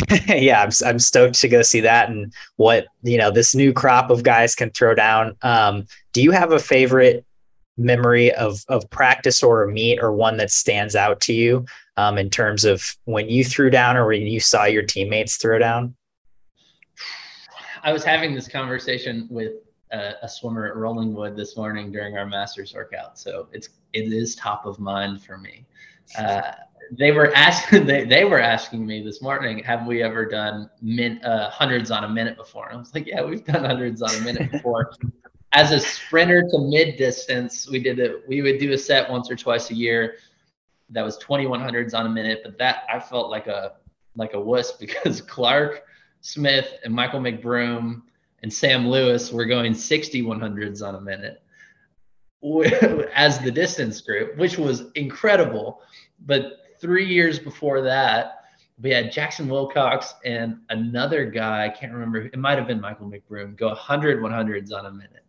yeah, 0.42 0.62
I'm, 0.62 0.70
I'm 0.86 0.98
stoked 0.98 1.40
to 1.40 1.48
go 1.48 1.62
see 1.62 1.80
that 1.80 2.08
and 2.08 2.32
what 2.56 2.86
you 3.02 3.18
know 3.18 3.30
this 3.30 3.54
new 3.54 3.72
crop 3.72 4.10
of 4.10 4.22
guys 4.22 4.54
can 4.54 4.70
throw 4.70 4.94
down. 4.94 5.36
Um, 5.42 5.86
do 6.12 6.22
you 6.22 6.30
have 6.30 6.52
a 6.52 6.58
favorite 6.58 7.26
memory 7.76 8.32
of 8.34 8.60
of 8.68 8.88
practice 8.90 9.42
or 9.42 9.64
a 9.64 9.72
meet 9.72 9.98
or 10.00 10.12
one 10.12 10.36
that 10.36 10.50
stands 10.50 10.94
out 10.94 11.20
to 11.20 11.32
you 11.32 11.64
um, 11.96 12.18
in 12.18 12.30
terms 12.30 12.64
of 12.64 12.84
when 13.04 13.28
you 13.28 13.44
threw 13.44 13.70
down 13.70 13.96
or 13.96 14.06
when 14.06 14.22
you 14.22 14.40
saw 14.40 14.64
your 14.64 14.82
teammates 14.82 15.36
throw 15.36 15.58
down? 15.58 15.94
I 17.82 17.92
was 17.92 18.04
having 18.04 18.34
this 18.34 18.46
conversation 18.46 19.26
with 19.30 19.52
a, 19.90 20.12
a 20.22 20.28
swimmer 20.28 20.66
at 20.66 20.74
Rollingwood 20.74 21.36
this 21.36 21.56
morning 21.56 21.90
during 21.90 22.16
our 22.16 22.26
masters 22.26 22.74
workout, 22.74 23.18
so 23.18 23.48
it's 23.52 23.68
it 23.92 24.12
is 24.12 24.34
top 24.36 24.66
of 24.66 24.78
mind 24.78 25.22
for 25.22 25.38
me. 25.38 25.66
Uh, 26.16 26.52
they 26.98 27.12
were 27.12 27.34
asking 27.34 27.86
they, 27.86 28.04
they 28.04 28.24
were 28.24 28.40
asking 28.40 28.86
me 28.86 29.02
this 29.02 29.22
morning 29.22 29.62
have 29.64 29.86
we 29.86 30.02
ever 30.02 30.26
done 30.26 30.68
min, 30.80 31.22
uh, 31.24 31.50
hundreds 31.50 31.90
on 31.90 32.04
a 32.04 32.08
minute 32.08 32.36
before 32.36 32.66
and 32.68 32.76
i 32.76 32.78
was 32.78 32.94
like 32.94 33.06
yeah 33.06 33.22
we've 33.22 33.44
done 33.44 33.64
hundreds 33.64 34.02
on 34.02 34.14
a 34.14 34.20
minute 34.20 34.50
before 34.50 34.92
as 35.52 35.72
a 35.72 35.80
sprinter 35.80 36.42
to 36.50 36.58
mid 36.58 36.96
distance 36.96 37.68
we 37.68 37.78
did 37.78 37.98
it 37.98 38.26
we 38.28 38.42
would 38.42 38.58
do 38.58 38.72
a 38.72 38.78
set 38.78 39.10
once 39.10 39.30
or 39.30 39.36
twice 39.36 39.70
a 39.70 39.74
year 39.74 40.16
that 40.90 41.02
was 41.02 41.18
2100s 41.18 41.94
on 41.94 42.06
a 42.06 42.08
minute 42.08 42.40
but 42.44 42.58
that 42.58 42.84
i 42.92 42.98
felt 42.98 43.30
like 43.30 43.46
a 43.46 43.74
like 44.16 44.34
a 44.34 44.40
wuss 44.40 44.72
because 44.80 45.20
clark 45.20 45.82
smith 46.20 46.74
and 46.84 46.94
michael 46.94 47.20
mcbroom 47.20 48.02
and 48.42 48.52
sam 48.52 48.88
lewis 48.88 49.32
were 49.32 49.44
going 49.44 49.72
6100s 49.72 50.86
on 50.86 50.94
a 50.96 51.00
minute 51.00 51.42
as 53.14 53.38
the 53.40 53.50
distance 53.50 54.00
group 54.00 54.36
which 54.36 54.58
was 54.58 54.90
incredible 54.94 55.80
but 56.26 56.58
three 56.82 57.06
years 57.06 57.38
before 57.38 57.80
that, 57.80 58.40
we 58.82 58.90
had 58.90 59.12
Jackson 59.12 59.48
Wilcox 59.48 60.14
and 60.24 60.58
another 60.70 61.24
guy, 61.24 61.64
I 61.64 61.68
can't 61.68 61.92
remember, 61.92 62.22
it 62.22 62.38
might 62.38 62.58
have 62.58 62.66
been 62.66 62.80
Michael 62.80 63.08
McBroom, 63.08 63.56
go 63.56 63.68
100 63.68 64.20
100s 64.20 64.72
on 64.72 64.86
a 64.86 64.90
minute. 64.90 65.21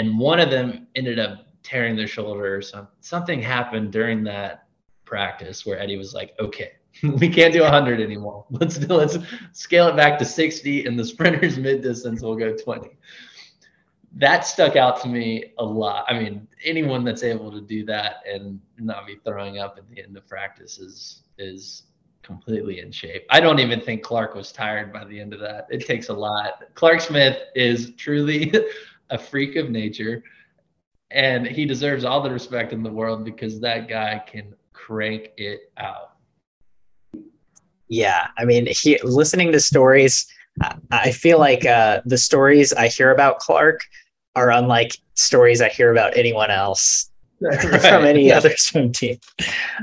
And 0.00 0.18
one 0.18 0.40
of 0.40 0.48
them 0.50 0.86
ended 0.94 1.18
up 1.18 1.46
tearing 1.62 1.94
their 1.94 2.06
shoulder 2.06 2.56
or 2.56 2.62
something. 2.62 2.88
Something 3.00 3.42
happened 3.42 3.92
during 3.92 4.24
that 4.24 4.64
practice 5.04 5.66
where 5.66 5.78
Eddie 5.78 5.98
was 5.98 6.14
like, 6.14 6.34
okay, 6.40 6.72
we 7.02 7.28
can't 7.28 7.52
do 7.52 7.60
100 7.60 8.00
anymore. 8.00 8.46
Let's 8.50 8.78
do, 8.78 8.94
let's 8.94 9.18
scale 9.52 9.88
it 9.88 9.96
back 9.96 10.18
to 10.20 10.24
60 10.24 10.86
and 10.86 10.98
the 10.98 11.04
sprinters 11.04 11.58
mid 11.66 11.82
distance 11.82 12.22
will 12.22 12.34
go 12.34 12.56
20 12.56 12.96
that 14.12 14.46
stuck 14.46 14.74
out 14.74 15.00
to 15.02 15.08
me 15.08 15.52
a 15.58 15.64
lot. 15.64 16.04
I 16.08 16.18
mean, 16.18 16.48
anyone 16.64 17.04
that's 17.04 17.22
able 17.22 17.52
to 17.52 17.60
do 17.60 17.84
that 17.84 18.22
and 18.26 18.58
not 18.78 19.06
be 19.06 19.18
throwing 19.24 19.58
up 19.58 19.76
at 19.78 19.88
the 19.88 20.02
end 20.02 20.16
of 20.16 20.26
practice 20.26 20.78
is 20.78 21.22
is 21.38 21.84
completely 22.22 22.80
in 22.80 22.90
shape. 22.90 23.24
I 23.30 23.40
don't 23.40 23.60
even 23.60 23.80
think 23.80 24.02
Clark 24.02 24.34
was 24.34 24.52
tired 24.52 24.92
by 24.92 25.04
the 25.04 25.20
end 25.20 25.32
of 25.32 25.40
that. 25.40 25.66
It 25.70 25.86
takes 25.86 26.08
a 26.08 26.12
lot. 26.12 26.64
Clark 26.74 27.00
Smith 27.00 27.38
is 27.54 27.92
truly 27.96 28.52
a 29.10 29.18
freak 29.18 29.56
of 29.56 29.70
nature 29.70 30.22
and 31.10 31.46
he 31.46 31.64
deserves 31.64 32.04
all 32.04 32.22
the 32.22 32.30
respect 32.30 32.72
in 32.72 32.82
the 32.82 32.90
world 32.90 33.24
because 33.24 33.60
that 33.60 33.88
guy 33.88 34.22
can 34.26 34.54
crank 34.72 35.30
it 35.36 35.72
out. 35.76 36.12
Yeah, 37.88 38.28
I 38.38 38.44
mean, 38.44 38.68
he 38.70 39.00
listening 39.02 39.50
to 39.52 39.60
stories 39.60 40.26
I 40.90 41.12
feel 41.12 41.38
like 41.38 41.64
uh, 41.64 42.02
the 42.04 42.18
stories 42.18 42.72
I 42.72 42.88
hear 42.88 43.10
about 43.10 43.38
Clark 43.38 43.84
are 44.36 44.50
unlike 44.50 44.96
stories 45.14 45.60
I 45.60 45.68
hear 45.68 45.90
about 45.90 46.16
anyone 46.16 46.50
else 46.50 47.10
right. 47.40 47.60
from 47.80 48.04
any 48.04 48.28
yeah. 48.28 48.36
other 48.36 48.56
swim 48.56 48.92
team. 48.92 49.18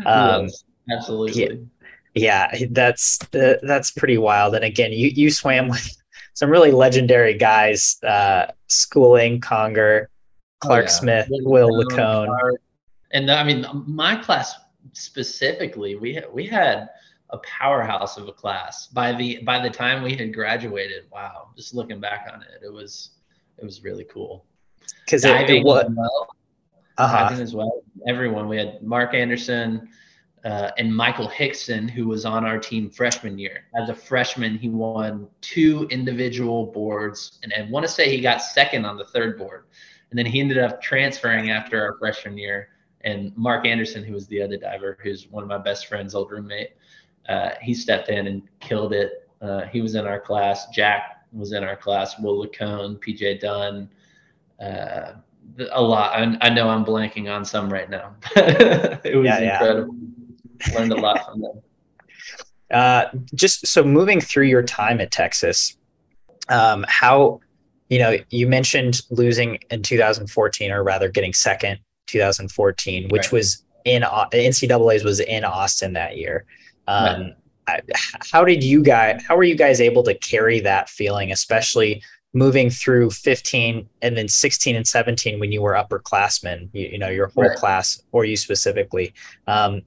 Um, 0.05 0.43
yes, 0.43 0.63
absolutely. 0.91 1.67
Yeah, 2.13 2.49
yeah, 2.53 2.65
that's 2.71 3.19
uh, 3.33 3.55
that's 3.63 3.91
pretty 3.91 4.17
wild. 4.17 4.55
And 4.55 4.63
again, 4.63 4.91
you 4.91 5.07
you 5.07 5.31
swam 5.31 5.67
with 5.67 5.95
some 6.37 6.51
really 6.51 6.69
legendary 6.69 7.33
guys: 7.33 7.97
uh, 8.03 8.45
Schooling, 8.67 9.41
Conger, 9.41 10.07
Clark 10.59 10.81
oh, 10.81 10.83
yeah. 10.83 10.87
Smith, 10.87 11.27
Will 11.31 11.75
Licon. 11.75 12.29
And 13.11 13.31
I 13.31 13.43
mean, 13.43 13.65
my 13.87 14.15
class 14.15 14.53
specifically, 14.93 15.95
we 15.95 16.13
had, 16.13 16.31
we 16.31 16.45
had 16.45 16.89
a 17.31 17.39
powerhouse 17.39 18.17
of 18.17 18.27
a 18.27 18.31
class 18.31 18.85
by 18.85 19.13
the 19.13 19.39
by 19.45 19.59
the 19.59 19.69
time 19.71 20.03
we 20.03 20.15
had 20.15 20.31
graduated. 20.31 21.05
Wow, 21.11 21.49
just 21.57 21.73
looking 21.73 21.99
back 21.99 22.27
on 22.31 22.43
it, 22.43 22.63
it 22.63 22.71
was 22.71 23.11
it 23.57 23.65
was 23.65 23.83
really 23.83 24.03
cool. 24.03 24.45
Because 25.05 25.25
it, 25.25 25.49
it 25.49 25.63
was 25.63 25.89
well, 25.89 26.27
uh-huh. 26.99 27.29
as 27.31 27.55
well. 27.55 27.81
Everyone 28.07 28.47
we 28.47 28.57
had 28.57 28.83
Mark 28.83 29.15
Anderson 29.15 29.89
uh, 30.47 30.71
and 30.77 30.95
Michael 30.95 31.27
Hixon, 31.27 31.89
who 31.89 32.07
was 32.07 32.23
on 32.23 32.45
our 32.45 32.57
team 32.57 32.89
freshman 32.89 33.37
year. 33.37 33.65
As 33.75 33.89
a 33.89 33.93
freshman, 33.93 34.57
he 34.57 34.69
won 34.69 35.27
two 35.41 35.85
individual 35.91 36.67
boards, 36.67 37.39
and 37.43 37.53
I 37.53 37.69
want 37.69 37.85
to 37.85 37.91
say 37.91 38.09
he 38.09 38.21
got 38.21 38.41
second 38.41 38.85
on 38.85 38.95
the 38.95 39.03
third 39.03 39.37
board. 39.37 39.65
And 40.09 40.17
then 40.17 40.25
he 40.25 40.39
ended 40.39 40.57
up 40.57 40.81
transferring 40.81 41.51
after 41.51 41.81
our 41.81 41.97
freshman 41.97 42.37
year. 42.37 42.69
And 43.01 43.35
Mark 43.35 43.65
Anderson, 43.65 44.05
who 44.05 44.13
was 44.13 44.25
the 44.27 44.41
other 44.41 44.55
diver, 44.55 44.97
who's 45.03 45.27
one 45.27 45.43
of 45.43 45.49
my 45.49 45.57
best 45.57 45.87
friends, 45.87 46.15
old 46.15 46.31
roommate, 46.31 46.77
uh, 47.27 47.49
he 47.61 47.73
stepped 47.73 48.07
in 48.07 48.27
and 48.27 48.41
killed 48.61 48.93
it. 48.93 49.29
Uh, 49.41 49.63
he 49.65 49.81
was 49.81 49.95
in 49.95 50.07
our 50.07 50.19
class. 50.19 50.67
Jack 50.67 51.25
was 51.33 51.51
in 51.51 51.65
our 51.65 51.75
class. 51.75 52.17
Will 52.19 52.39
Licon, 52.39 52.95
PJ 52.95 53.41
Dunne, 53.41 53.89
uh, 54.61 55.15
a 55.71 55.81
lot. 55.81 56.13
I, 56.13 56.37
I, 56.39 56.49
know 56.49 56.69
I'm 56.69 56.85
blanking 56.85 57.29
on 57.29 57.43
some 57.43 57.71
right 57.71 57.89
now. 57.89 58.15
it 58.35 59.17
was 59.17 59.25
yeah, 59.25 59.53
incredible. 59.53 59.93
Yeah. 59.93 60.16
Learned 60.73 60.93
a 60.93 60.95
lot 60.95 61.25
from 61.25 61.41
them. 61.41 61.61
Uh, 62.69 63.05
just 63.33 63.65
so 63.65 63.81
moving 63.81 64.19
through 64.19 64.43
your 64.43 64.61
time 64.61 64.99
at 64.99 65.09
Texas, 65.09 65.77
um, 66.49 66.83
how 66.89 67.39
you 67.87 67.97
know 67.97 68.17
you 68.29 68.45
mentioned 68.45 68.99
losing 69.09 69.57
in 69.71 69.81
2014, 69.81 70.71
or 70.73 70.83
rather 70.83 71.07
getting 71.07 71.31
second 71.31 71.79
2014, 72.07 73.07
which 73.07 73.23
right. 73.23 73.31
was 73.31 73.63
in 73.85 74.01
NCAA's 74.01 75.05
was 75.05 75.21
in 75.21 75.45
Austin 75.45 75.93
that 75.93 76.17
year. 76.17 76.45
Um, 76.87 77.33
right. 77.69 77.83
how 78.31 78.43
did 78.43 78.61
you 78.61 78.83
guys? 78.83 79.23
How 79.25 79.37
were 79.37 79.43
you 79.43 79.55
guys 79.55 79.79
able 79.79 80.03
to 80.03 80.13
carry 80.15 80.59
that 80.59 80.89
feeling, 80.89 81.31
especially 81.31 82.03
moving 82.33 82.69
through 82.69 83.09
15 83.09 83.87
and 84.01 84.17
then 84.17 84.27
16 84.27 84.75
and 84.75 84.87
17 84.87 85.39
when 85.39 85.51
you 85.51 85.61
were 85.61 85.73
upperclassmen? 85.73 86.69
You, 86.73 86.87
you 86.93 86.97
know, 86.97 87.09
your 87.09 87.27
whole 87.27 87.45
right. 87.45 87.57
class 87.57 88.01
or 88.11 88.25
you 88.25 88.37
specifically. 88.37 89.13
Um, 89.47 89.81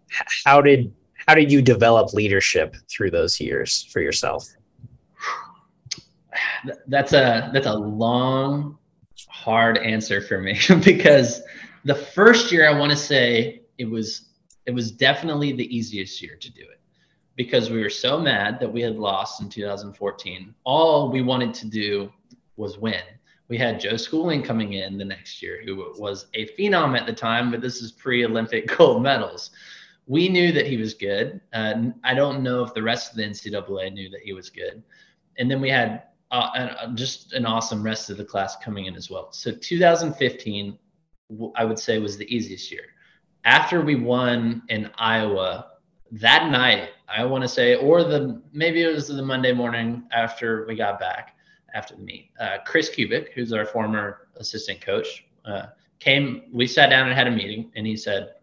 how 0.45 0.61
did 0.61 0.93
how 1.27 1.35
did 1.35 1.53
you 1.53 1.63
develop 1.63 2.13
leadership 2.13 2.75
through 2.91 3.11
those 3.11 3.41
years 3.41 3.85
for 3.93 4.01
yourself? 4.01 4.49
That's 6.87 7.13
a 7.13 7.51
that's 7.53 7.67
a 7.67 7.75
long, 7.75 8.79
hard 9.29 9.79
answer 9.79 10.21
for 10.21 10.41
me 10.41 10.59
because 10.85 11.43
the 11.85 11.95
first 11.95 12.53
year 12.53 12.69
I 12.69 12.79
want 12.79 12.91
to 12.91 12.97
say 12.97 13.63
it 13.79 13.85
was 13.85 14.31
it 14.67 14.73
was 14.73 14.91
definitely 14.91 15.53
the 15.53 15.75
easiest 15.75 16.23
year 16.23 16.37
to 16.37 16.53
do 16.53 16.63
it 16.63 16.81
because 17.37 17.71
we 17.71 17.81
were 17.81 17.91
so 17.91 18.19
mad 18.19 18.61
that 18.61 18.71
we 18.71 18.83
had 18.83 18.97
lost 18.97 19.41
in 19.41 19.49
2014. 19.49 20.55
All 20.65 21.11
we 21.11 21.23
wanted 21.23 21.55
to 21.55 21.67
do 21.67 22.13
was 22.61 22.79
when 22.79 23.03
We 23.49 23.59
had 23.59 23.81
Joe 23.81 23.97
Schooling 23.97 24.43
coming 24.43 24.75
in 24.75 24.97
the 24.97 25.05
next 25.05 25.43
year, 25.43 25.61
who 25.65 25.93
was 25.99 26.27
a 26.35 26.47
phenom 26.51 26.97
at 26.97 27.07
the 27.07 27.13
time, 27.13 27.51
but 27.51 27.61
this 27.61 27.83
is 27.83 27.91
pre 27.91 28.25
Olympic 28.25 28.69
gold 28.77 29.03
medals. 29.03 29.51
We 30.07 30.29
knew 30.29 30.53
that 30.53 30.67
he 30.67 30.77
was 30.77 30.95
good. 30.95 31.41
Uh, 31.53 31.91
I 32.05 32.15
don't 32.15 32.43
know 32.43 32.63
if 32.63 32.75
the 32.75 32.83
rest 32.83 33.11
of 33.11 33.17
the 33.17 33.25
NCAA 33.25 33.93
knew 33.93 34.09
that 34.11 34.21
he 34.23 34.33
was 34.33 34.51
good. 34.51 34.83
And 35.39 35.51
then 35.51 35.61
we 35.61 35.71
had 35.71 36.05
uh, 36.31 36.51
uh 36.55 36.95
just 36.95 37.33
an 37.33 37.45
awesome 37.45 37.83
rest 37.83 38.11
of 38.11 38.17
the 38.17 38.25
class 38.25 38.57
coming 38.57 38.87
in 38.87 38.95
as 38.95 39.11
well. 39.11 39.33
So 39.33 39.51
2015, 39.51 40.79
I 41.57 41.65
would 41.65 41.79
say, 41.79 41.99
was 41.99 42.17
the 42.17 42.33
easiest 42.33 42.71
year. 42.71 42.85
After 43.45 43.81
we 43.81 43.97
won 43.97 44.63
in 44.69 44.91
Iowa 44.97 45.67
that 46.13 46.51
night, 46.51 46.91
I 47.09 47.25
want 47.25 47.43
to 47.43 47.49
say, 47.49 47.77
or 47.77 48.05
the 48.05 48.43
maybe 48.53 48.83
it 48.83 48.95
was 48.95 49.09
the 49.09 49.23
Monday 49.23 49.53
morning 49.53 50.05
after 50.13 50.67
we 50.67 50.77
got 50.77 51.01
back 51.01 51.37
after 51.75 51.97
the 51.97 52.03
meet. 52.03 52.31
Uh, 52.39 52.59
Kris 52.65 52.91
Kubik, 52.91 53.33
who's 53.35 53.53
our 53.53 53.65
former 53.65 54.29
assistant 54.37 54.81
coach, 54.81 55.25
uh, 55.45 55.67
came. 55.99 56.45
We 56.53 56.67
sat 56.67 56.91
down 56.91 57.09
and 57.09 57.17
had 57.17 57.27
a 57.27 57.31
meeting, 57.31 57.71
and 57.77 57.87
he 57.87 57.97
said, 57.97 58.35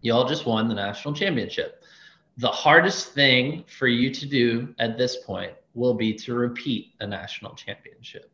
"Y'all 0.00 0.28
just 0.28 0.46
won 0.46 0.68
the 0.68 0.74
national 0.74 1.14
championship. 1.14 1.82
The 2.38 2.48
hardest 2.48 3.12
thing 3.12 3.64
for 3.66 3.86
you 3.86 4.10
to 4.12 4.26
do 4.26 4.74
at 4.78 4.98
this 4.98 5.16
point 5.16 5.52
will 5.74 5.94
be 5.94 6.12
to 6.14 6.34
repeat 6.34 6.94
a 7.00 7.06
national 7.06 7.54
championship. 7.54 8.30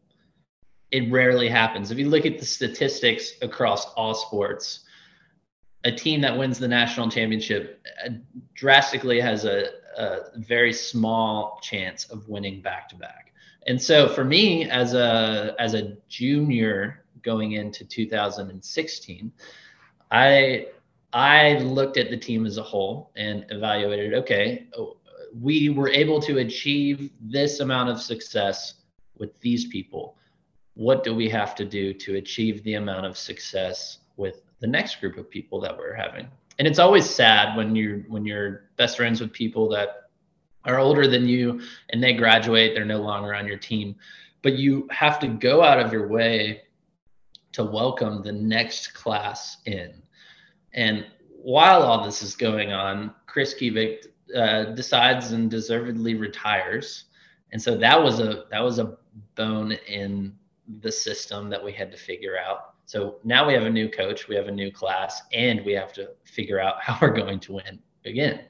It 0.91 1.11
rarely 1.11 1.49
happens. 1.49 1.91
If 1.91 1.99
you 1.99 2.09
look 2.09 2.27
at 2.27 2.39
the 2.39 2.47
statistics 2.47 3.35
across 3.43 3.87
all 3.95 4.15
sports." 4.15 4.85
a 5.85 5.93
team 5.93 6.21
that 6.21 6.37
wins 6.37 6.59
the 6.59 6.69
national 6.69 7.11
championship 7.11 7.85
uh, 8.05 8.11
drastically 8.55 9.21
has 9.21 9.45
a, 9.45 9.69
a 9.97 10.19
very 10.37 10.73
small 10.73 11.59
chance 11.63 12.05
of 12.07 12.29
winning 12.29 12.61
back 12.61 12.89
to 12.89 12.97
back. 12.97 13.32
And 13.67 13.81
so 13.81 14.09
for 14.09 14.25
me 14.25 14.69
as 14.69 14.95
a 14.95 15.55
as 15.59 15.75
a 15.75 15.97
junior 16.09 17.05
going 17.23 17.53
into 17.53 17.85
2016, 17.85 19.33
I 20.11 20.67
I 21.13 21.59
looked 21.59 21.97
at 21.97 22.11
the 22.11 22.17
team 22.17 22.47
as 22.47 22.59
a 22.59 22.63
whole 22.63 23.11
and 23.17 23.45
evaluated 23.51 24.15
okay, 24.15 24.67
oh, 24.77 24.97
we 25.41 25.71
were 25.71 25.89
able 25.89 26.21
to 26.23 26.39
achieve 26.39 27.11
this 27.21 27.61
amount 27.61 27.89
of 27.89 28.01
success 28.01 28.75
with 29.19 29.39
these 29.41 29.67
people. 29.67 30.17
What 30.75 31.05
do 31.05 31.15
we 31.15 31.29
have 31.29 31.55
to 31.57 31.65
do 31.65 31.93
to 31.95 32.17
achieve 32.17 32.63
the 32.65 32.75
amount 32.75 33.07
of 33.07 33.17
success 33.17 33.99
with 34.17 34.43
the 34.63 34.67
next 34.67 35.01
group 35.01 35.19
of 35.19 35.29
people 35.29 35.61
that 35.61 35.77
we're 35.77 35.95
having. 35.95 36.29
And 36.59 36.69
it's 36.69 36.79
always 36.79 37.09
sad 37.09 37.57
when 37.57 37.75
you're 37.75 37.99
when 38.09 38.25
you're 38.25 38.65
best 38.77 38.97
friends 38.97 39.21
with 39.21 39.33
people 39.33 39.69
that 39.71 40.02
are 40.65 40.79
older 40.79 41.09
than 41.09 41.27
you 41.27 41.61
and 41.91 42.03
they 42.03 42.15
graduate, 42.15 42.75
they're 42.75 42.85
no 42.85 43.01
longer 43.01 43.35
on 43.35 43.47
your 43.47 43.59
team. 43.59 43.97
But 44.43 44.55
you 44.55 44.89
have 44.91 45.19
to 45.21 45.29
go 45.29 45.63
out 45.63 45.79
of 45.79 45.93
your 45.93 46.09
way 46.09 46.63
to 47.53 47.65
welcome 47.65 48.23
the 48.23 48.33
next 48.33 48.95
class 48.95 49.59
in. 49.67 50.03
And 50.75 51.07
while 51.31 51.83
all 51.83 52.05
this 52.05 52.23
is 52.23 52.35
going 52.35 52.73
on, 52.73 53.15
Kris 53.27 53.55
Kubik 53.55 54.07
uh, 54.35 54.65
decides 54.75 55.33
and 55.33 55.51
deservedly 55.51 56.15
retires. 56.15 57.05
And 57.53 57.61
so 57.61 57.77
that 57.77 58.03
was 58.03 58.21
a 58.21 58.45
that 58.51 58.63
was 58.63 58.79
a 58.79 58.97
bone 59.35 59.73
in 59.87 60.35
the 60.81 60.91
system 60.91 61.51
that 61.51 61.63
we 61.63 61.73
had 61.73 61.91
to 61.91 61.99
figure 61.99 62.37
out. 62.39 62.75
So 62.87 63.17
now 63.25 63.47
we 63.47 63.53
have 63.55 63.65
a 63.65 63.71
new 63.71 63.89
coach, 63.89 64.29
we 64.29 64.37
have 64.37 64.49
a 64.49 64.53
new 64.53 64.73
class, 64.73 65.23
and 65.33 65.65
we 65.65 65.73
have 65.73 65.93
to 65.95 66.11
figure 66.25 66.61
out 66.61 66.77
how 66.83 66.99
we're 67.01 67.15
going 67.15 67.41
to 67.41 67.55
win 67.55 67.79
again. 68.05 68.41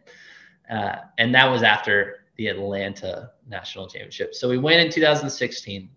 Uh, 0.73 0.97
and 1.19 1.35
that 1.35 1.50
was 1.50 1.62
after 1.62 2.25
the 2.37 2.47
Atlanta 2.49 3.31
National 3.47 3.87
Championship. 3.87 4.35
So 4.35 4.49
we 4.49 4.57
went 4.57 4.81
in 4.81 4.91
2016, 4.91 5.91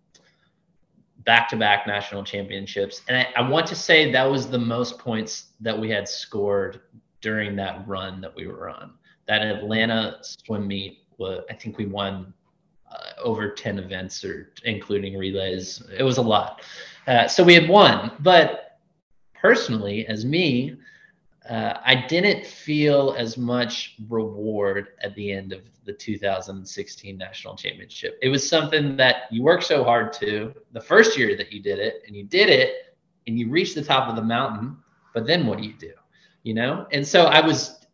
back 1.26 1.48
to 1.50 1.56
back 1.56 1.88
national 1.88 2.26
championships. 2.26 3.02
And 3.08 3.18
I, 3.18 3.28
I, 3.38 3.50
want 3.50 3.66
to 3.68 3.76
say 3.76 4.12
that 4.12 4.30
was 4.30 4.50
the 4.50 4.60
most 4.60 5.00
points 5.00 5.54
that 5.62 5.80
we 5.80 5.90
had 5.90 6.10
scored 6.10 6.82
during 7.22 7.56
that 7.56 7.88
run 7.88 8.20
that 8.22 8.36
we 8.36 8.48
were 8.48 8.70
on. 8.70 8.94
That 9.28 9.42
Atlanta 9.42 10.18
swim 10.22 10.68
meet, 10.68 11.06
was, 11.18 11.44
I 11.50 11.54
think 11.54 11.78
we 11.78 11.86
won 11.86 12.34
uh, 12.92 13.22
over 13.24 13.50
10 13.50 13.80
events 13.80 14.26
or 14.26 14.52
including 14.66 15.18
relays. 15.18 15.82
It 15.98 16.04
was 16.04 16.18
a 16.18 16.22
lot. 16.22 16.62
Uh, 17.08 17.30
so 17.30 17.44
we 17.44 17.54
had 17.54 17.70
won. 17.70 18.12
But 18.20 18.78
personally, 19.34 20.06
as 20.08 20.26
me, 20.26 20.76
uh, 21.50 21.78
I 21.86 22.06
didn't 22.08 22.46
feel 22.46 23.16
as 23.18 23.38
much 23.38 23.96
reward 24.10 24.90
at 25.04 25.14
the 25.16 25.32
end 25.32 25.54
of 25.54 25.62
the 25.86 25.94
2016 25.94 27.18
national 27.18 27.56
championship. 27.56 28.18
It 28.22 28.30
was 28.30 28.48
something 28.48 28.98
that 28.98 29.24
you 29.30 29.44
worked 29.44 29.66
so 29.66 29.84
hard 29.84 30.12
to 30.14 30.54
the 30.72 30.82
first 30.82 31.18
year 31.18 31.38
that 31.38 31.52
you 31.52 31.62
did 31.62 31.78
it, 31.78 32.02
and 32.08 32.16
you 32.16 32.24
did 32.24 32.50
it, 32.50 32.96
and 33.28 33.38
you 33.38 33.50
reached 33.50 33.76
the 33.76 33.84
top 33.84 34.10
of 34.10 34.16
the 34.16 34.24
mountain. 34.24 34.78
But 35.14 35.28
then 35.28 35.46
what 35.46 35.60
do 35.60 35.66
you 35.66 35.74
do? 35.74 35.94
You 36.42 36.56
know? 36.56 36.88
And 36.92 37.08
so 37.08 37.26
I 37.26 37.46
was, 37.46 37.86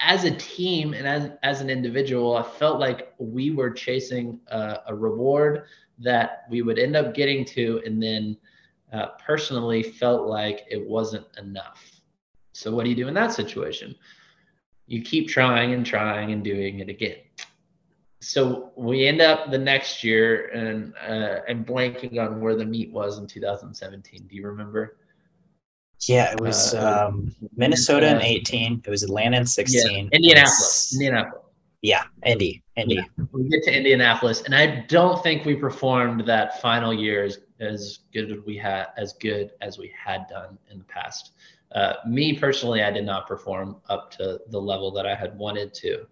as 0.00 0.24
a 0.24 0.30
team 0.32 0.92
and 0.92 1.06
as, 1.06 1.30
as 1.42 1.60
an 1.62 1.70
individual, 1.70 2.36
I 2.36 2.42
felt 2.42 2.78
like 2.78 3.14
we 3.18 3.52
were 3.52 3.70
chasing 3.70 4.38
a, 4.48 4.80
a 4.88 4.94
reward 4.94 5.64
that 5.98 6.44
we 6.50 6.60
would 6.60 6.78
end 6.78 6.96
up 6.96 7.14
getting 7.14 7.44
to 7.46 7.80
and 7.86 8.02
then 8.02 8.36
uh, 8.92 9.06
personally 9.24 9.82
felt 9.82 10.26
like 10.26 10.66
it 10.70 10.86
wasn't 10.86 11.26
enough. 11.38 11.91
So, 12.52 12.74
what 12.74 12.84
do 12.84 12.90
you 12.90 12.96
do 12.96 13.08
in 13.08 13.14
that 13.14 13.32
situation? 13.32 13.94
You 14.86 15.02
keep 15.02 15.28
trying 15.28 15.72
and 15.72 15.86
trying 15.86 16.32
and 16.32 16.44
doing 16.44 16.80
it 16.80 16.88
again. 16.88 17.16
So 18.22 18.70
we 18.76 19.08
end 19.08 19.20
up 19.20 19.50
the 19.50 19.58
next 19.58 20.04
year 20.04 20.46
and 20.54 20.94
uh, 20.94 21.40
and 21.48 21.66
blanking 21.66 22.24
on 22.24 22.40
where 22.40 22.54
the 22.54 22.64
meet 22.64 22.92
was 22.92 23.18
in 23.18 23.26
2017. 23.26 24.28
Do 24.28 24.36
you 24.36 24.46
remember? 24.46 24.96
Yeah, 26.06 26.30
it 26.32 26.40
was 26.40 26.72
uh, 26.72 27.08
um, 27.08 27.34
Minnesota 27.56 28.14
in 28.14 28.22
18. 28.22 28.82
It 28.84 28.90
was 28.90 29.02
Atlanta 29.02 29.38
in 29.38 29.46
16. 29.46 29.90
Yeah, 29.90 30.08
Indianapolis. 30.12 30.92
Indianapolis. 30.94 31.44
Yeah, 31.82 32.04
Indy, 32.24 32.62
Indy. 32.76 32.94
Yeah, 32.94 33.24
we 33.32 33.48
get 33.48 33.64
to 33.64 33.76
Indianapolis, 33.76 34.42
and 34.42 34.54
I 34.54 34.84
don't 34.88 35.20
think 35.24 35.44
we 35.44 35.56
performed 35.56 36.24
that 36.26 36.60
final 36.62 36.94
year 36.94 37.28
as, 37.62 38.00
good 38.12 38.30
as 38.30 38.38
we 38.44 38.56
had 38.56 38.86
as 38.96 39.12
good 39.14 39.52
as 39.60 39.78
we 39.78 39.92
had 39.96 40.26
done 40.28 40.58
in 40.70 40.78
the 40.78 40.84
past. 40.84 41.32
Uh, 41.72 41.94
me 42.06 42.38
personally, 42.38 42.82
I 42.82 42.90
did 42.90 43.06
not 43.06 43.26
perform 43.26 43.76
up 43.88 44.10
to 44.12 44.40
the 44.48 44.60
level 44.60 44.90
that 44.92 45.06
I 45.06 45.14
had 45.14 45.36
wanted 45.38 45.72
to, 45.74 46.06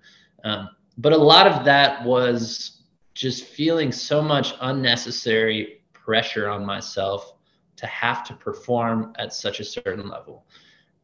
um, 0.45 0.71
but 0.99 1.13
a 1.13 1.17
lot 1.17 1.47
of 1.47 1.65
that 1.65 2.05
was 2.05 2.83
just 3.15 3.45
feeling 3.45 3.93
so 3.93 4.23
much 4.23 4.55
unnecessary 4.61 5.83
pressure 5.93 6.49
on 6.49 6.65
myself 6.65 7.35
to 7.77 7.87
have 7.87 8.25
to 8.25 8.35
perform 8.35 9.13
at 9.19 9.35
such 9.35 9.61
a 9.61 9.65
certain 9.65 10.09
level. 10.09 10.45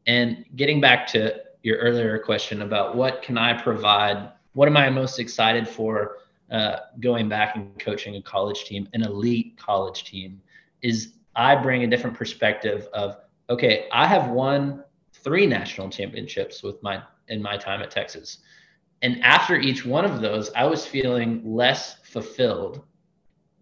And 0.06 0.44
getting 0.56 0.80
back 0.80 1.06
to 1.08 1.40
your 1.62 1.78
earlier 1.78 2.18
question 2.18 2.62
about 2.62 2.96
what 2.96 3.22
can 3.22 3.36
I 3.36 3.60
provide 3.60 4.30
what 4.56 4.68
am 4.68 4.76
I 4.78 4.88
most 4.88 5.18
excited 5.18 5.68
for 5.68 6.16
uh, 6.50 6.76
going 7.00 7.28
back 7.28 7.56
and 7.56 7.78
coaching 7.78 8.16
a 8.16 8.22
college 8.22 8.64
team, 8.64 8.88
an 8.92 9.02
elite 9.02 9.56
college 9.58 10.04
team, 10.04 10.40
is 10.82 11.14
I 11.34 11.56
bring 11.56 11.84
a 11.84 11.86
different 11.86 12.16
perspective 12.16 12.88
of 12.92 13.18
okay, 13.48 13.88
I 13.92 14.06
have 14.06 14.30
won 14.30 14.82
three 15.12 15.46
national 15.46 15.88
championships 15.90 16.62
with 16.62 16.82
my 16.82 17.02
in 17.28 17.42
my 17.42 17.56
time 17.56 17.82
at 17.82 17.90
Texas. 17.90 18.38
And 19.02 19.22
after 19.22 19.56
each 19.56 19.84
one 19.84 20.04
of 20.04 20.20
those, 20.20 20.50
I 20.54 20.64
was 20.64 20.86
feeling 20.86 21.42
less 21.44 21.96
fulfilled. 22.04 22.82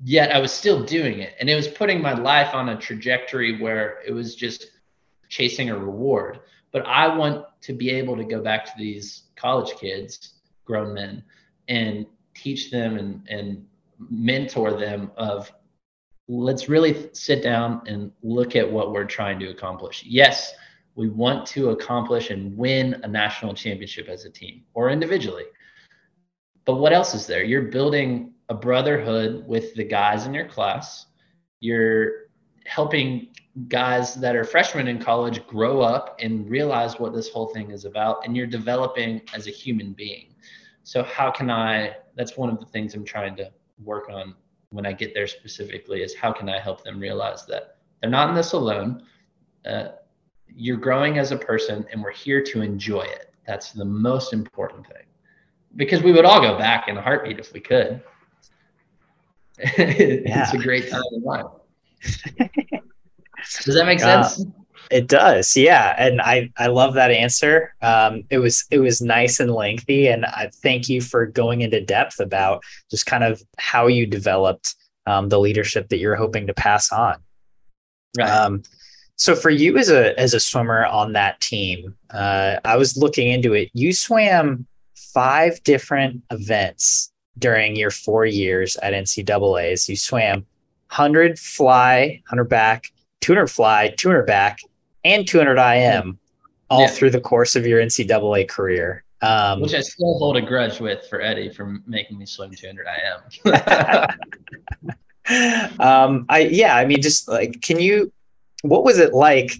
Yet 0.03 0.33
I 0.33 0.39
was 0.39 0.53
still 0.53 0.85
doing 0.85 1.21
it. 1.21 1.35
And 1.41 1.49
it 1.49 1.55
was 1.55 1.69
putting 1.69 2.01
my 2.01 2.13
life 2.13 2.55
on 2.55 2.69
a 2.69 2.77
trajectory 2.77 3.61
where 3.61 4.01
it 4.07 4.13
was 4.13 4.35
just 4.35 4.71
chasing 5.29 5.71
a 5.71 5.79
reward. 5.79 6.41
But 6.71 6.87
I 6.87 7.17
want 7.17 7.47
to 7.63 7.73
be 7.73 7.91
able 7.91 8.17
to 8.17 8.25
go 8.25 8.43
back 8.43 8.65
to 8.67 8.73
these 8.77 9.25
college 9.37 9.75
kids 9.77 10.35
grown 10.65 10.95
men 10.95 11.23
and 11.69 12.07
teach 12.35 12.71
them 12.71 12.97
and, 12.97 13.27
and 13.29 13.65
mentor 14.11 14.73
them 14.73 15.11
of 15.17 15.53
let's 16.29 16.69
really 16.69 17.11
sit 17.13 17.43
down 17.43 17.83
and 17.87 18.11
look 18.23 18.57
at 18.57 18.71
what 18.71 18.93
we're 18.93 19.05
trying 19.05 19.39
to 19.39 19.49
accomplish. 19.51 20.05
Yes, 20.07 20.53
we 20.95 21.09
want 21.09 21.47
to 21.49 21.71
accomplish 21.71 22.31
and 22.31 22.57
win 22.57 23.01
a 23.03 23.09
national 23.09 23.55
championship 23.55 24.09
as 24.09 24.25
a 24.25 24.31
team 24.31 24.63
or 24.75 24.91
individually. 24.91 25.45
But 26.65 26.77
what 26.77 26.93
else 26.93 27.15
is 27.15 27.27
there? 27.27 27.45
You're 27.45 27.63
building 27.63 28.33
a 28.49 28.55
brotherhood 28.55 29.47
with 29.47 29.75
the 29.75 29.85
guys 29.85 30.27
in 30.27 30.33
your 30.33 30.47
class. 30.47 31.07
You're 31.61 32.29
helping 32.67 33.29
guys 33.69 34.15
that 34.15 34.35
are 34.35 34.45
freshmen 34.45 34.89
in 34.89 34.99
college 34.99 35.47
grow 35.47 35.81
up 35.81 36.17
and 36.21 36.49
realize 36.49 36.99
what 36.99 37.13
this 37.13 37.29
whole 37.29 37.49
thing 37.49 37.71
is 37.71 37.85
about. 37.85 38.25
And 38.25 38.35
you're 38.37 38.47
developing 38.47 39.21
as 39.35 39.47
a 39.47 39.51
human 39.51 39.93
being 39.93 40.35
so 40.85 41.03
how 41.03 41.31
can 41.31 41.51
i 41.51 41.97
that's 42.17 42.37
one 42.37 42.49
of 42.49 42.59
the 42.61 42.67
things 42.67 42.95
i'm 42.95 43.05
trying 43.05 43.37
to 43.37 43.51
work 43.83 44.09
on 44.11 44.35
when 44.71 44.87
i 44.87 44.93
get 44.93 45.15
there 45.15 45.27
specifically 45.27 46.03
is 46.03 46.15
how 46.15 46.33
can 46.33 46.49
i 46.49 46.59
help 46.59 46.83
them 46.85 46.99
realize 46.99 47.47
that 47.47 47.75
they're 48.05 48.11
not 48.11 48.29
in 48.29 48.35
this 48.35 48.53
alone. 48.53 49.03
Uh, 49.65 49.93
you're 50.47 50.77
growing 50.77 51.17
as 51.17 51.33
a 51.33 51.39
person 51.39 51.87
and 51.91 52.03
we're 52.03 52.11
here 52.11 52.43
to 52.43 52.61
enjoy 52.61 53.01
it. 53.01 53.33
That's 53.47 53.73
the 53.73 53.87
most 53.87 54.35
important 54.35 54.87
thing. 54.87 55.07
Because 55.77 56.03
we 56.03 56.13
would 56.13 56.27
all 56.27 56.43
go 56.43 56.59
back 56.59 56.87
in 56.89 56.99
a 56.99 57.01
heartbeat 57.01 57.39
if 57.39 57.55
we 57.55 57.61
could. 57.61 58.03
It's 59.59 60.53
a 60.53 60.59
great 60.59 60.91
time 60.91 61.01
in 61.13 61.23
life. 61.23 61.47
Does 63.63 63.75
that 63.75 63.87
make 63.87 64.01
sense? 64.01 64.43
uh, 64.43 64.45
it 64.91 65.07
does, 65.09 65.57
yeah, 65.57 65.95
and 65.99 66.21
I 66.21 66.51
I 66.57 66.67
love 66.69 66.95
that 66.95 67.11
answer. 67.11 67.75
Um, 67.83 68.25
it 68.31 68.39
was 68.39 68.65
it 68.71 68.79
was 68.79 69.01
nice 69.01 69.41
and 69.41 69.53
lengthy, 69.53 70.09
and 70.09 70.25
I 70.25 70.51
thank 70.63 70.89
you 70.89 71.01
for 71.01 71.27
going 71.27 71.63
into 71.63 71.81
depth 71.81 72.21
about 72.21 72.63
just 72.91 73.07
kind 73.07 73.25
of 73.25 73.43
how 73.59 73.87
you 73.87 74.07
developed 74.07 74.75
um, 75.07 75.29
the 75.29 75.39
leadership 75.41 75.89
that 75.89 75.99
you're 75.99 76.17
hoping 76.17 76.47
to 76.47 76.55
pass 76.55 76.93
on. 76.93 77.17
Right. 78.19 78.29
Um, 78.31 78.63
So 79.17 79.37
for 79.37 79.51
you 79.51 79.79
as 79.79 79.91
a 79.91 80.19
as 80.19 80.35
a 80.35 80.41
swimmer 80.41 80.85
on 80.87 81.13
that 81.13 81.41
team, 81.41 81.95
uh, 82.11 82.57
I 82.65 82.77
was 82.77 82.97
looking 82.97 83.31
into 83.31 83.53
it. 83.55 83.71
You 83.73 83.93
swam 83.93 84.67
five 84.97 85.63
different 85.63 86.23
events 86.31 87.13
during 87.39 87.77
your 87.77 87.91
four 87.91 88.27
years 88.27 88.77
at 88.79 88.93
NCAA's. 88.93 89.89
You 89.89 89.97
swam 89.97 90.47
100 90.91 91.39
fly, 91.39 92.23
100 92.29 92.45
back, 92.45 92.87
200 93.21 93.47
fly, 93.49 93.95
200 93.97 94.27
back, 94.27 94.59
and 95.05 95.27
200 95.27 95.59
IM 95.59 96.19
all 96.71 96.83
yeah. 96.83 96.87
through 96.89 97.11
the 97.11 97.21
course 97.21 97.57
of 97.57 97.67
your 97.67 97.81
NCAA 97.81 98.49
career. 98.49 99.05
Um, 99.23 99.61
Which 99.61 99.75
I 99.75 99.81
still 99.81 100.19
hold 100.19 100.37
a 100.37 100.43
grudge 100.43 100.81
with 100.81 101.07
for 101.09 101.21
Eddie 101.21 101.49
for 101.49 101.79
making 101.87 102.19
me 102.19 102.27
swim 102.27 102.51
200 102.51 102.87
IM. 102.87 104.21
um, 105.81 106.27
I 106.29 106.41
yeah, 106.51 106.77
I 106.77 106.85
mean, 106.85 107.01
just 107.01 107.29
like, 107.29 107.63
can 107.63 107.81
you? 107.81 108.13
What 108.63 108.85
was 108.85 108.99
it 108.99 109.15
like 109.15 109.55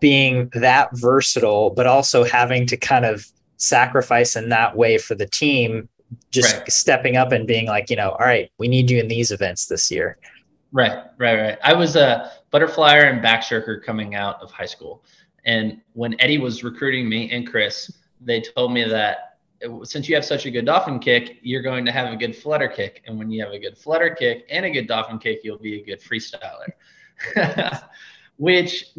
being 0.00 0.50
that 0.54 0.88
versatile, 0.94 1.70
but 1.70 1.86
also 1.86 2.24
having 2.24 2.66
to 2.66 2.76
kind 2.76 3.04
of 3.04 3.26
sacrifice 3.56 4.36
in 4.36 4.48
that 4.50 4.76
way 4.76 4.98
for 4.98 5.14
the 5.14 5.26
team? 5.26 5.88
Just 6.30 6.56
right. 6.56 6.72
stepping 6.72 7.16
up 7.16 7.32
and 7.32 7.46
being 7.46 7.66
like, 7.66 7.90
you 7.90 7.96
know, 7.96 8.10
all 8.10 8.26
right, 8.26 8.50
we 8.58 8.68
need 8.68 8.90
you 8.90 8.98
in 8.98 9.08
these 9.08 9.30
events 9.30 9.66
this 9.66 9.90
year. 9.90 10.18
Right, 10.72 11.04
right, 11.18 11.40
right. 11.40 11.58
I 11.62 11.74
was 11.74 11.96
a 11.96 12.32
butterflyer 12.52 13.10
and 13.10 13.22
backstroker 13.22 13.82
coming 13.82 14.14
out 14.14 14.40
of 14.42 14.50
high 14.50 14.66
school. 14.66 15.04
And 15.44 15.80
when 15.94 16.14
Eddie 16.20 16.38
was 16.38 16.62
recruiting 16.62 17.08
me 17.08 17.30
and 17.30 17.46
Chris, 17.46 17.90
they 18.20 18.40
told 18.40 18.72
me 18.72 18.84
that 18.84 19.38
since 19.84 20.08
you 20.08 20.14
have 20.14 20.24
such 20.24 20.46
a 20.46 20.50
good 20.50 20.66
dolphin 20.66 20.98
kick, 20.98 21.38
you're 21.42 21.62
going 21.62 21.84
to 21.84 21.92
have 21.92 22.12
a 22.12 22.16
good 22.16 22.34
flutter 22.34 22.68
kick. 22.68 23.02
And 23.06 23.18
when 23.18 23.30
you 23.30 23.42
have 23.44 23.52
a 23.52 23.58
good 23.58 23.78
flutter 23.78 24.10
kick 24.10 24.46
and 24.50 24.64
a 24.64 24.70
good 24.70 24.86
dolphin 24.86 25.18
kick, 25.18 25.40
you'll 25.44 25.58
be 25.58 25.80
a 25.80 25.84
good 25.84 26.00
freestyler, 26.00 26.68
which 28.36 28.90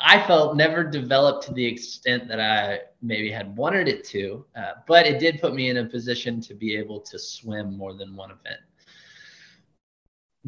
I 0.00 0.24
felt 0.26 0.56
never 0.56 0.84
developed 0.84 1.46
to 1.46 1.52
the 1.52 1.64
extent 1.64 2.28
that 2.28 2.40
I 2.40 2.80
maybe 3.02 3.30
had 3.30 3.56
wanted 3.56 3.88
it 3.88 4.04
to. 4.06 4.44
Uh, 4.56 4.72
but 4.86 5.06
it 5.06 5.18
did 5.18 5.40
put 5.40 5.54
me 5.54 5.70
in 5.70 5.78
a 5.78 5.84
position 5.84 6.40
to 6.42 6.54
be 6.54 6.76
able 6.76 7.00
to 7.00 7.18
swim 7.18 7.76
more 7.76 7.94
than 7.94 8.16
one 8.16 8.30
event. 8.30 8.60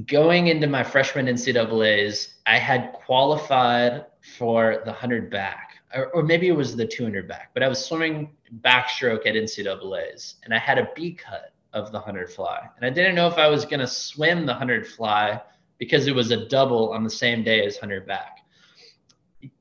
Going 0.07 0.49
into 0.49 0.67
my 0.67 0.83
freshman 0.83 1.27
NCAAs, 1.27 2.35
I 2.47 2.59
had 2.59 2.93
qualified 2.93 4.07
for 4.21 4.83
the 4.85 4.91
100 4.91 5.31
back 5.31 5.75
or, 5.95 6.09
or 6.09 6.23
maybe 6.23 6.49
it 6.49 6.57
was 6.57 6.77
the 6.77 6.87
200 6.87 7.29
back, 7.29 7.51
but 7.55 7.63
I 7.63 7.69
was 7.69 7.85
swimming 7.85 8.31
backstroke 8.61 9.27
at 9.27 9.35
NCAA's 9.35 10.37
and 10.45 10.53
I 10.53 10.59
had 10.59 10.79
a 10.79 10.89
B 10.95 11.13
cut 11.13 11.53
of 11.73 11.93
the 11.93 11.99
100 11.99 12.31
fly. 12.31 12.69
And 12.77 12.85
I 12.85 12.91
didn't 12.91 13.15
know 13.15 13.29
if 13.29 13.39
I 13.39 13.49
was 13.49 13.65
going 13.65 13.81
to 13.81 13.87
swim 13.87 14.47
the 14.47 14.53
100 14.53 14.87
fly 14.87 15.41
because 15.79 16.07
it 16.07 16.15
was 16.15 16.31
a 16.31 16.47
double 16.49 16.93
on 16.93 17.05
the 17.05 17.11
same 17.11 17.43
day 17.43 17.65
as 17.65 17.77
100 17.77 18.07
back. 18.07 18.41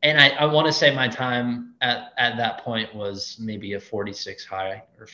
And 0.01 0.19
I, 0.19 0.29
I 0.29 0.45
want 0.45 0.67
to 0.67 0.73
say 0.73 0.95
my 0.95 1.07
time 1.07 1.73
at, 1.81 2.13
at 2.17 2.37
that 2.37 2.63
point 2.63 2.95
was 2.95 3.37
maybe 3.39 3.73
a 3.73 3.79
46 3.79 4.45
high 4.45 4.83
or 4.97 5.07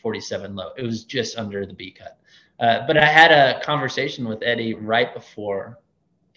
47 0.00 0.54
low. 0.54 0.70
It 0.78 0.82
was 0.82 1.04
just 1.04 1.36
under 1.36 1.66
the 1.66 1.74
B 1.74 1.90
cut. 1.90 2.18
Uh, 2.60 2.86
but 2.86 2.96
I 2.96 3.06
had 3.06 3.32
a 3.32 3.60
conversation 3.64 4.28
with 4.28 4.42
Eddie 4.42 4.74
right 4.74 5.12
before 5.12 5.78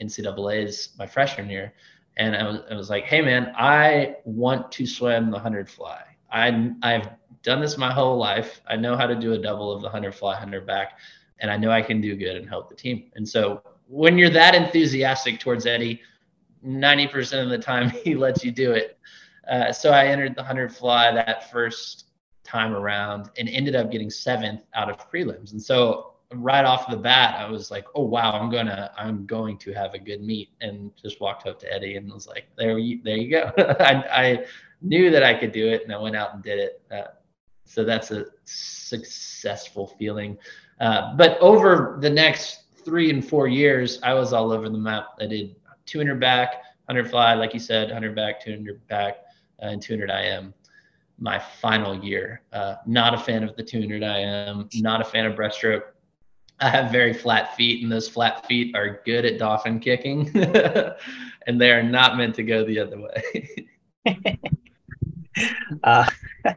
NCAA's 0.02 0.90
my 0.98 1.06
freshman 1.06 1.50
year 1.50 1.74
and 2.18 2.36
I 2.36 2.44
was, 2.44 2.60
I 2.70 2.76
was 2.76 2.90
like, 2.90 3.06
hey 3.06 3.22
man, 3.22 3.54
I 3.56 4.16
want 4.26 4.72
to 4.74 4.86
swim 4.86 5.32
the 5.32 5.40
hundred 5.40 5.70
fly. 5.70 6.04
I 6.32 6.72
I've 6.82 7.10
done 7.44 7.62
this 7.62 7.78
my 7.78 7.92
whole 7.92 8.18
life. 8.18 8.62
I 8.68 8.76
know 8.76 8.98
how 8.98 9.06
to 9.06 9.16
do 9.16 9.34
a 9.34 9.38
double 9.38 9.72
of 9.72 9.82
the 9.82 9.90
hundred 9.90 10.14
fly, 10.16 10.36
hundred 10.36 10.66
back, 10.66 10.98
and 11.40 11.50
I 11.50 11.58
know 11.58 11.72
I 11.72 11.82
can 11.82 12.02
do 12.02 12.16
good 12.16 12.36
and 12.36 12.50
help 12.50 12.70
the 12.70 12.76
team. 12.76 13.12
And 13.16 13.28
so 13.28 13.62
when 13.88 14.18
you're 14.18 14.32
that 14.32 14.56
enthusiastic 14.56 15.40
towards 15.40 15.66
Eddie, 15.66 16.02
90% 16.66 17.44
of 17.44 17.50
the 17.50 17.58
time 17.58 17.90
he 18.04 18.16
lets 18.16 18.44
you 18.44 18.52
do 18.52 18.72
it. 18.72 18.98
Uh, 19.50 19.72
so 19.72 19.92
I 19.92 20.08
entered 20.08 20.36
the 20.36 20.44
hundred 20.44 20.76
fly 20.76 21.12
that 21.12 21.50
first 21.52 22.07
time 22.48 22.74
around 22.74 23.30
and 23.38 23.50
ended 23.50 23.76
up 23.76 23.92
getting 23.92 24.10
seventh 24.10 24.62
out 24.74 24.90
of 24.90 25.12
prelims. 25.12 25.52
And 25.52 25.62
so 25.62 26.14
right 26.34 26.66
off 26.66 26.90
the 26.90 26.98
bat, 26.98 27.36
I 27.40 27.50
was 27.50 27.70
like, 27.72 27.86
"Oh 27.96 28.04
wow, 28.04 28.32
I'm 28.32 28.50
gonna 28.50 28.92
I'm 28.98 29.26
going 29.26 29.58
to 29.60 29.74
have 29.74 29.94
a 29.94 30.00
good 30.00 30.22
meet," 30.22 30.50
and 30.62 30.92
just 30.96 31.22
walked 31.22 31.48
up 31.48 31.60
to 31.60 31.74
Eddie 31.74 31.96
and 31.96 32.12
was 32.12 32.28
like, 32.28 32.46
"There 32.58 32.78
you 32.78 33.02
there 33.04 33.18
you 33.18 33.30
go." 33.30 33.52
I, 33.80 33.94
I, 34.12 34.46
knew 34.82 35.10
that 35.10 35.24
I 35.24 35.34
could 35.34 35.52
do 35.52 35.68
it, 35.68 35.84
and 35.84 35.92
I 35.92 35.98
went 35.98 36.16
out 36.16 36.36
and 36.36 36.44
did 36.44 36.60
it. 36.60 36.82
Uh, 36.92 37.08
so 37.66 37.84
that's 37.84 38.12
a 38.12 38.26
successful 38.44 39.88
feeling. 39.88 40.38
Uh, 40.80 41.16
but 41.16 41.40
over 41.40 41.98
the 42.00 42.10
next 42.10 42.66
three 42.86 43.10
and 43.10 43.28
four 43.28 43.48
years, 43.48 44.00
I 44.04 44.14
was 44.14 44.34
all 44.34 44.52
over 44.52 44.70
the 44.70 44.78
map. 44.78 45.16
I 45.20 45.26
did 45.26 45.56
200 45.88 46.20
back, 46.20 46.62
100 46.86 47.10
fly, 47.10 47.34
like 47.34 47.56
you 47.56 47.60
said, 47.60 47.88
100 47.88 48.16
back, 48.16 48.40
200 48.40 48.88
back, 48.88 49.18
uh, 49.64 49.66
and 49.66 49.82
200 49.82 50.12
IM 50.12 50.54
my 51.20 51.40
final 51.40 52.04
year. 52.04 52.42
Uh, 52.54 52.76
not 52.86 53.14
a 53.14 53.18
fan 53.18 53.44
of 53.44 53.56
the 53.56 53.64
200 53.64 54.04
IM, 54.04 54.70
not 54.76 55.02
a 55.02 55.04
fan 55.04 55.26
of 55.26 55.36
breaststroke. 55.36 55.84
I 56.60 56.70
have 56.70 56.92
very 56.92 57.14
flat 57.14 57.56
feet, 57.56 57.84
and 57.84 57.92
those 57.92 58.10
flat 58.10 58.46
feet 58.48 58.76
are 58.76 59.02
good 59.06 59.26
at 59.26 59.38
dolphin 59.38 59.80
kicking, 59.80 60.32
and 61.48 61.62
they 61.62 61.72
are 61.72 61.84
not 61.84 62.18
meant 62.18 62.36
to 62.36 62.44
go 62.44 62.66
the 62.66 62.80
other 62.80 63.00
way. 63.00 63.70
uh, 65.84 66.10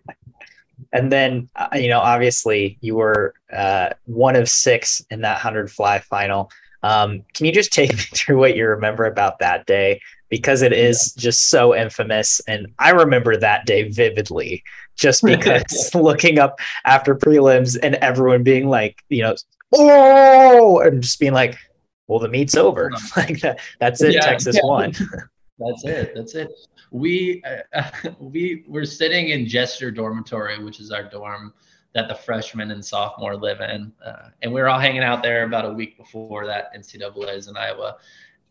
and 0.92 1.12
then, 1.12 1.50
uh, 1.54 1.68
you 1.74 1.88
know, 1.88 2.00
obviously, 2.00 2.78
you 2.80 2.94
were 2.96 3.34
uh, 3.52 3.90
one 4.06 4.36
of 4.36 4.48
six 4.48 5.02
in 5.10 5.20
that 5.22 5.38
hundred 5.38 5.70
fly 5.70 5.98
final. 5.98 6.50
Um, 6.82 7.24
can 7.34 7.44
you 7.44 7.52
just 7.52 7.72
take 7.72 7.92
me 7.92 7.98
through 7.98 8.38
what 8.38 8.56
you 8.56 8.66
remember 8.66 9.04
about 9.04 9.40
that 9.40 9.66
day? 9.66 10.00
Because 10.30 10.62
it 10.62 10.72
is 10.72 11.12
just 11.14 11.50
so 11.50 11.74
infamous, 11.74 12.40
and 12.46 12.68
I 12.78 12.90
remember 12.90 13.36
that 13.36 13.66
day 13.66 13.90
vividly 13.90 14.62
just 14.96 15.24
because 15.24 15.94
looking 15.94 16.38
up 16.38 16.60
after 16.84 17.16
prelims 17.16 17.76
and 17.82 17.96
everyone 17.96 18.42
being 18.42 18.68
like, 18.68 19.02
you 19.08 19.22
know, 19.22 19.34
oh, 19.72 20.80
and 20.80 21.02
just 21.02 21.18
being 21.18 21.32
like, 21.32 21.58
well, 22.06 22.18
the 22.18 22.28
meet's 22.28 22.56
over. 22.56 22.90
like 23.16 23.40
that, 23.40 23.58
that's 23.80 24.02
it. 24.02 24.14
Yeah, 24.14 24.20
Texas 24.20 24.56
yeah. 24.56 24.62
won. 24.64 24.92
that's 25.58 25.84
it. 25.84 26.12
That's 26.14 26.34
it. 26.34 26.50
We 26.90 27.42
uh, 27.74 27.90
we 28.18 28.64
were 28.66 28.84
sitting 28.84 29.28
in 29.28 29.46
Jester 29.46 29.90
Dormitory, 29.90 30.62
which 30.62 30.80
is 30.80 30.90
our 30.90 31.04
dorm 31.04 31.54
that 31.94 32.08
the 32.08 32.14
freshmen 32.14 32.70
and 32.70 32.84
sophomore 32.84 33.36
live 33.36 33.60
in, 33.60 33.92
uh, 34.04 34.28
and 34.42 34.52
we 34.52 34.60
were 34.60 34.68
all 34.68 34.78
hanging 34.78 35.02
out 35.02 35.22
there 35.22 35.44
about 35.44 35.64
a 35.64 35.72
week 35.72 35.96
before 35.96 36.46
that 36.46 36.72
NCAA's 36.74 37.48
in 37.48 37.56
Iowa. 37.56 37.96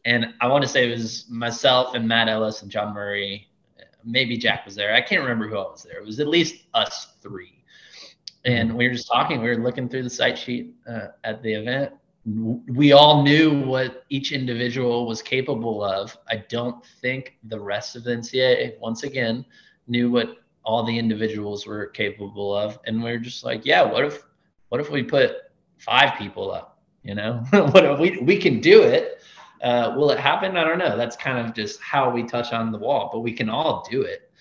And 0.06 0.28
I 0.42 0.48
want 0.48 0.64
to 0.64 0.68
say 0.68 0.90
it 0.90 0.92
was 0.92 1.30
myself 1.30 1.96
and 1.96 2.08
Matt 2.08 2.30
Ellis 2.30 2.62
and 2.62 2.72
John 2.72 2.94
Murray. 2.94 3.48
Maybe 4.06 4.38
Jack 4.38 4.66
was 4.66 4.76
there. 4.76 4.94
I 4.94 5.02
can't 5.02 5.22
remember 5.22 5.48
who 5.48 5.58
else 5.58 5.84
was 5.84 5.84
there. 5.84 6.00
It 6.00 6.06
was 6.06 6.20
at 6.20 6.28
least 6.28 6.64
us 6.74 7.14
three 7.22 7.60
and 8.46 8.74
we 8.74 8.88
were 8.88 8.94
just 8.94 9.08
talking. 9.08 9.42
We 9.42 9.50
were 9.50 9.58
looking 9.58 9.90
through 9.90 10.04
the 10.04 10.10
psych 10.10 10.38
sheet 10.38 10.74
uh, 10.90 11.08
at 11.24 11.44
the 11.44 11.54
event. 11.54 11.94
We 12.26 12.92
all 12.92 13.24
knew 13.24 13.62
what 13.64 14.06
each 14.10 14.32
individual 14.32 15.08
was 15.08 15.22
capable 15.22 15.84
of. 15.84 16.16
I 16.30 16.44
don't 16.50 16.84
think 17.02 17.38
the 17.44 17.60
rest 17.60 17.96
of 17.96 18.04
the 18.04 18.12
NCAA, 18.12 18.80
once 18.80 19.04
again, 19.04 19.46
knew 19.88 20.12
what 20.12 20.38
all 20.64 20.84
the 20.84 20.98
individuals 20.98 21.66
were 21.66 21.88
capable 21.88 22.56
of, 22.56 22.78
and 22.86 23.02
we 23.02 23.10
are 23.12 23.20
just 23.20 23.44
like, 23.44 23.66
yeah, 23.66 23.82
what 23.82 24.06
if, 24.06 24.24
what 24.70 24.80
if 24.80 24.92
we 24.92 25.02
put 25.02 25.38
five 25.78 26.18
people 26.18 26.52
up? 26.52 26.80
You 27.04 27.16
know, 27.16 27.44
what 27.52 27.86
if 27.86 28.00
we 28.00 28.20
we 28.20 28.38
can 28.38 28.60
do 28.60 28.84
it? 28.84 29.22
Uh, 29.62 29.93
will 29.98 30.12
it 30.12 30.19
happen? 30.19 30.56
I 30.58 30.63
don't 30.63 30.78
know. 30.78 30.95
That's 30.98 31.15
kind 31.15 31.45
of 31.45 31.54
just 31.54 31.82
how 31.82 32.10
we 32.10 32.24
touch 32.24 32.54
on 32.54 32.72
the 32.72 32.78
wall, 32.78 33.10
but 33.12 33.19
we 33.19 33.34
can 33.34 33.50
all 33.50 33.86
do 33.89 34.02
it. 34.04 34.32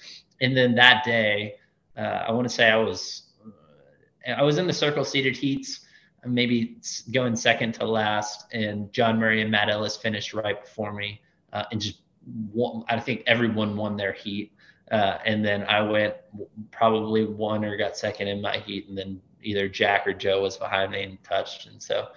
And 0.40 0.57
then 0.57 0.74
that 0.76 1.04
day, 1.04 1.54
uh, 1.96 2.24
I 2.28 2.33
want 2.33 2.48
to 2.48 2.54
say 2.54 2.70
I 2.70 2.76
was 2.76 3.24
I 4.37 4.42
was 4.42 4.59
in 4.59 4.66
the 4.66 4.72
circle 4.72 5.04
seeded 5.04 5.37
heats, 5.37 5.81
maybe 6.24 6.76
going 7.12 7.35
second 7.37 7.72
to 7.74 7.87
last, 7.87 8.46
and 8.52 8.92
John 8.92 9.18
Murray 9.18 9.42
and 9.42 9.50
Matt 9.50 9.70
Ellis 9.70 9.96
finished 9.96 10.35
right 10.35 10.62
before 10.62 10.92
me, 10.92 11.20
uh, 11.52 11.64
and 11.72 11.81
just 11.81 12.00
won, 12.52 12.85
I 12.88 13.00
think 13.00 13.22
everyone 13.26 13.76
won 13.76 13.96
their 13.96 14.12
heat, 14.12 14.52
uh, 14.90 15.18
and 15.24 15.44
then 15.44 15.64
I 15.64 15.81
went 15.81 16.14
probably 16.70 17.24
won 17.24 17.64
or 17.64 17.76
got 17.76 17.96
second 17.96 18.28
in 18.28 18.40
my 18.42 18.59
heat, 18.59 18.88
and 18.88 18.98
then 18.98 19.20
either 19.42 19.68
Jack 19.68 20.07
or 20.07 20.12
Joe 20.12 20.42
was 20.42 20.57
behind 20.57 20.92
me 20.92 21.02
and 21.04 21.24
touched, 21.24 21.66
and 21.66 21.83
so 21.83 22.09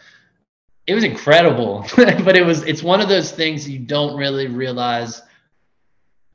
it 0.87 0.95
was 0.95 1.03
incredible. 1.03 1.85
but 1.95 2.35
it 2.35 2.45
was 2.45 2.63
it's 2.63 2.83
one 2.83 3.01
of 3.01 3.09
those 3.09 3.31
things 3.31 3.69
you 3.69 3.79
don't 3.79 4.15
really 4.17 4.47
realize 4.47 5.21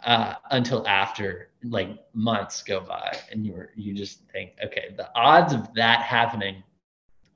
uh, 0.04 0.34
until 0.50 0.86
after 0.86 1.48
like 1.64 1.98
months 2.14 2.62
go 2.62 2.80
by 2.80 3.16
and 3.30 3.44
you 3.44 3.52
are 3.54 3.70
you 3.74 3.92
just 3.92 4.20
think 4.32 4.52
okay 4.64 4.94
the 4.96 5.08
odds 5.16 5.52
of 5.52 5.72
that 5.74 6.00
happening 6.00 6.62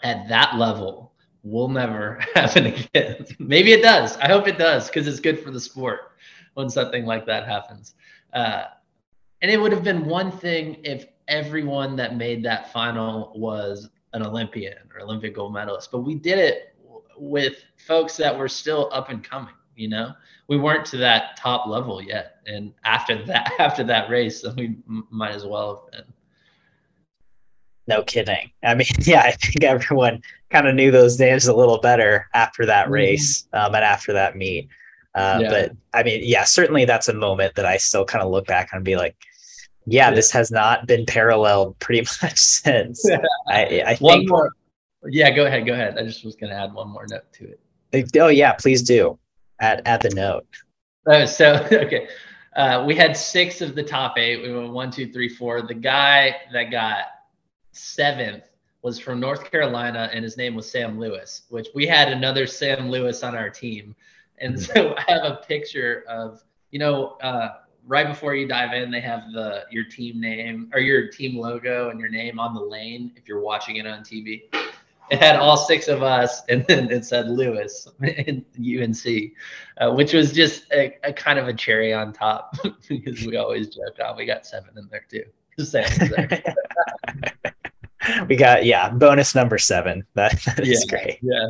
at 0.02 0.28
that 0.28 0.54
level 0.56 1.12
will 1.42 1.68
never 1.68 2.20
happen 2.34 2.66
again 2.66 3.26
maybe 3.40 3.72
it 3.72 3.82
does 3.82 4.16
i 4.18 4.28
hope 4.28 4.46
it 4.46 4.56
does 4.56 4.86
because 4.86 5.08
it's 5.08 5.18
good 5.18 5.40
for 5.40 5.50
the 5.50 5.58
sport 5.58 6.12
when 6.54 6.70
something 6.70 7.04
like 7.04 7.26
that 7.26 7.46
happens 7.46 7.94
uh, 8.34 8.64
and 9.42 9.50
it 9.50 9.60
would 9.60 9.72
have 9.72 9.82
been 9.82 10.04
one 10.04 10.30
thing 10.30 10.76
if 10.84 11.06
everyone 11.26 11.96
that 11.96 12.16
made 12.16 12.44
that 12.44 12.72
final 12.72 13.32
was 13.34 13.88
an 14.12 14.24
olympian 14.24 14.78
or 14.94 15.00
olympic 15.00 15.34
gold 15.34 15.52
medalist 15.52 15.90
but 15.90 16.00
we 16.00 16.14
did 16.14 16.38
it 16.38 16.69
with 17.20 17.62
folks 17.86 18.16
that 18.16 18.36
were 18.36 18.48
still 18.48 18.88
up 18.92 19.10
and 19.10 19.22
coming 19.22 19.54
You 19.76 19.88
know, 19.88 20.12
we 20.48 20.56
weren't 20.56 20.86
to 20.86 20.96
that 20.98 21.36
top 21.36 21.66
level 21.66 22.02
yet, 22.02 22.36
and 22.46 22.72
after 22.84 23.22
that, 23.26 23.52
after 23.58 23.84
that 23.84 24.10
race, 24.10 24.44
we 24.56 24.76
might 24.86 25.34
as 25.34 25.44
well 25.44 25.88
have 25.92 25.92
been. 25.92 26.12
No 27.86 28.02
kidding. 28.02 28.50
I 28.62 28.74
mean, 28.74 28.86
yeah, 29.00 29.22
I 29.22 29.32
think 29.32 29.64
everyone 29.64 30.22
kind 30.50 30.66
of 30.66 30.74
knew 30.74 30.90
those 30.90 31.18
names 31.18 31.46
a 31.46 31.54
little 31.54 31.78
better 31.78 32.26
after 32.34 32.66
that 32.66 32.84
mm-hmm. 32.84 32.94
race 32.94 33.48
um, 33.52 33.74
and 33.74 33.84
after 33.84 34.12
that 34.12 34.36
meet. 34.36 34.68
Uh, 35.14 35.40
yeah. 35.42 35.50
But 35.50 35.72
I 35.92 36.02
mean, 36.04 36.20
yeah, 36.24 36.44
certainly 36.44 36.84
that's 36.84 37.08
a 37.08 37.14
moment 37.14 37.56
that 37.56 37.66
I 37.66 37.76
still 37.78 38.04
kind 38.04 38.22
of 38.24 38.30
look 38.30 38.46
back 38.46 38.70
and 38.72 38.84
be 38.84 38.96
like, 38.96 39.16
yeah, 39.86 40.08
yeah, 40.08 40.14
this 40.14 40.30
has 40.30 40.50
not 40.52 40.86
been 40.86 41.04
paralleled 41.04 41.78
pretty 41.80 42.02
much 42.22 42.38
since. 42.38 43.04
I, 43.48 43.82
I 43.84 43.96
one 43.96 44.20
think. 44.20 44.30
More. 44.30 44.52
Yeah, 45.06 45.30
go 45.30 45.46
ahead. 45.46 45.66
Go 45.66 45.72
ahead. 45.72 45.98
I 45.98 46.02
just 46.04 46.24
was 46.24 46.36
going 46.36 46.50
to 46.50 46.56
add 46.56 46.72
one 46.74 46.88
more 46.88 47.06
note 47.08 47.32
to 47.34 47.44
it. 47.44 48.16
Oh 48.18 48.28
yeah, 48.28 48.52
please 48.52 48.82
do. 48.82 49.18
Add 49.60 49.82
add 49.84 50.02
the 50.02 50.10
note. 50.10 50.46
Oh, 51.06 51.24
so 51.24 51.54
okay. 51.72 52.08
Uh, 52.56 52.84
we 52.86 52.94
had 52.96 53.16
six 53.16 53.60
of 53.60 53.74
the 53.74 53.82
top 53.82 54.18
eight. 54.18 54.42
We 54.42 54.52
went 54.52 54.72
one, 54.72 54.90
two, 54.90 55.12
three, 55.12 55.28
four. 55.28 55.62
The 55.62 55.74
guy 55.74 56.36
that 56.52 56.70
got 56.70 57.04
seventh 57.72 58.44
was 58.82 58.98
from 58.98 59.20
North 59.20 59.50
Carolina, 59.50 60.10
and 60.12 60.24
his 60.24 60.36
name 60.36 60.54
was 60.54 60.70
Sam 60.70 60.98
Lewis, 60.98 61.42
which 61.48 61.68
we 61.74 61.86
had 61.86 62.10
another 62.10 62.46
Sam 62.46 62.90
Lewis 62.90 63.22
on 63.22 63.36
our 63.36 63.50
team. 63.50 63.94
And 64.38 64.54
mm-hmm. 64.54 64.72
so 64.74 64.94
I 64.96 65.12
have 65.12 65.24
a 65.24 65.36
picture 65.46 66.04
of, 66.08 66.42
you 66.70 66.78
know, 66.78 67.18
uh, 67.22 67.50
right 67.86 68.08
before 68.08 68.34
you 68.34 68.48
dive 68.48 68.72
in, 68.72 68.90
they 68.90 69.00
have 69.00 69.32
the 69.32 69.64
your 69.70 69.84
team 69.84 70.20
name 70.20 70.70
or 70.72 70.80
your 70.80 71.08
team 71.08 71.38
logo 71.38 71.90
and 71.90 72.00
your 72.00 72.08
name 72.08 72.38
on 72.38 72.54
the 72.54 72.60
lane 72.60 73.12
if 73.16 73.28
you're 73.28 73.40
watching 73.40 73.76
it 73.76 73.86
on 73.86 74.02
TV. 74.02 74.42
It 75.10 75.18
had 75.18 75.36
all 75.36 75.56
six 75.56 75.88
of 75.88 76.02
us, 76.02 76.42
and 76.48 76.64
then 76.66 76.90
it 76.90 77.04
said 77.04 77.28
Lewis 77.28 77.88
and 78.00 78.44
UNC, 78.56 79.32
uh, 79.78 79.92
which 79.92 80.12
was 80.12 80.32
just 80.32 80.64
a, 80.72 80.96
a, 81.04 81.12
kind 81.12 81.38
of 81.38 81.48
a 81.48 81.54
cherry 81.54 81.92
on 81.92 82.12
top 82.12 82.56
because 82.88 83.26
we 83.26 83.36
always 83.36 83.68
joke, 83.68 83.96
"Oh, 84.04 84.14
we 84.16 84.24
got 84.24 84.46
seven 84.46 84.70
in 84.76 84.88
there 84.90 85.04
too." 85.10 85.24
we 88.28 88.36
got 88.36 88.64
yeah 88.64 88.88
bonus 88.88 89.34
number 89.34 89.58
seven. 89.58 90.06
That, 90.14 90.40
that 90.46 90.60
is 90.60 90.86
yeah, 90.90 90.90
great. 90.90 91.18
yeah. 91.22 91.48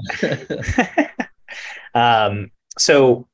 Um 1.94 2.50
so 2.78 3.28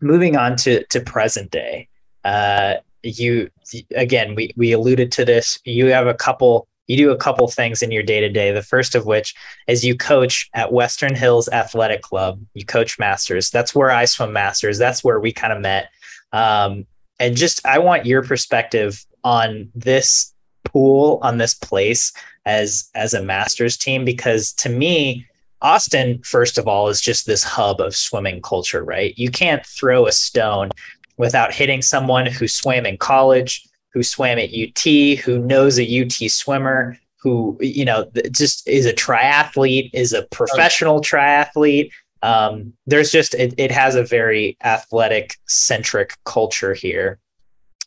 moving 0.00 0.36
on 0.36 0.56
to 0.56 0.84
to 0.84 1.00
present 1.00 1.50
day 1.50 1.88
uh 2.24 2.74
you 3.02 3.50
again 3.96 4.34
we 4.34 4.52
we 4.56 4.72
alluded 4.72 5.12
to 5.12 5.24
this. 5.24 5.58
You 5.64 5.86
have 5.86 6.06
a 6.06 6.14
couple 6.14 6.68
you 6.86 6.96
do 6.96 7.10
a 7.10 7.16
couple 7.16 7.46
things 7.48 7.82
in 7.82 7.90
your 7.90 8.02
day 8.02 8.20
to 8.20 8.28
day 8.28 8.52
the 8.52 8.62
first 8.62 8.94
of 8.94 9.06
which 9.06 9.34
is 9.66 9.84
you 9.84 9.96
coach 9.96 10.50
at 10.54 10.72
western 10.72 11.14
hills 11.14 11.48
athletic 11.48 12.02
club. 12.02 12.40
You 12.54 12.64
coach 12.64 12.98
masters. 12.98 13.50
That's 13.50 13.74
where 13.74 13.90
i 13.90 14.04
swim 14.04 14.32
masters. 14.32 14.78
That's 14.78 15.02
where 15.02 15.20
we 15.20 15.32
kind 15.32 15.52
of 15.52 15.60
met. 15.60 15.90
Um 16.32 16.86
and 17.20 17.36
just 17.36 17.64
i 17.66 17.78
want 17.78 18.06
your 18.06 18.22
perspective 18.22 19.04
on 19.22 19.70
this 19.74 20.32
pool 20.64 21.18
on 21.22 21.38
this 21.38 21.54
place 21.54 22.12
as 22.44 22.90
as 22.94 23.14
a 23.14 23.22
masters 23.22 23.76
team 23.76 24.04
because 24.04 24.52
to 24.52 24.68
me 24.68 25.26
austin 25.62 26.20
first 26.22 26.58
of 26.58 26.66
all 26.66 26.88
is 26.88 27.00
just 27.00 27.26
this 27.26 27.44
hub 27.44 27.80
of 27.80 27.94
swimming 27.94 28.42
culture 28.42 28.84
right? 28.84 29.16
You 29.16 29.30
can't 29.30 29.64
throw 29.64 30.06
a 30.06 30.12
stone 30.12 30.70
without 31.16 31.54
hitting 31.54 31.80
someone 31.80 32.26
who 32.26 32.48
swam 32.48 32.86
in 32.86 32.96
college 32.96 33.66
who 33.94 34.02
swam 34.02 34.38
at 34.38 34.50
ut 34.52 35.18
who 35.20 35.38
knows 35.38 35.78
a 35.78 36.02
ut 36.02 36.30
swimmer 36.30 36.98
who 37.16 37.56
you 37.60 37.84
know 37.84 38.10
just 38.30 38.68
is 38.68 38.84
a 38.84 38.92
triathlete 38.92 39.88
is 39.94 40.12
a 40.12 40.24
professional 40.24 41.00
triathlete 41.00 41.90
um, 42.22 42.72
there's 42.86 43.12
just 43.12 43.34
it, 43.34 43.54
it 43.58 43.70
has 43.70 43.94
a 43.94 44.02
very 44.02 44.56
athletic 44.64 45.36
centric 45.46 46.16
culture 46.24 46.74
here 46.74 47.18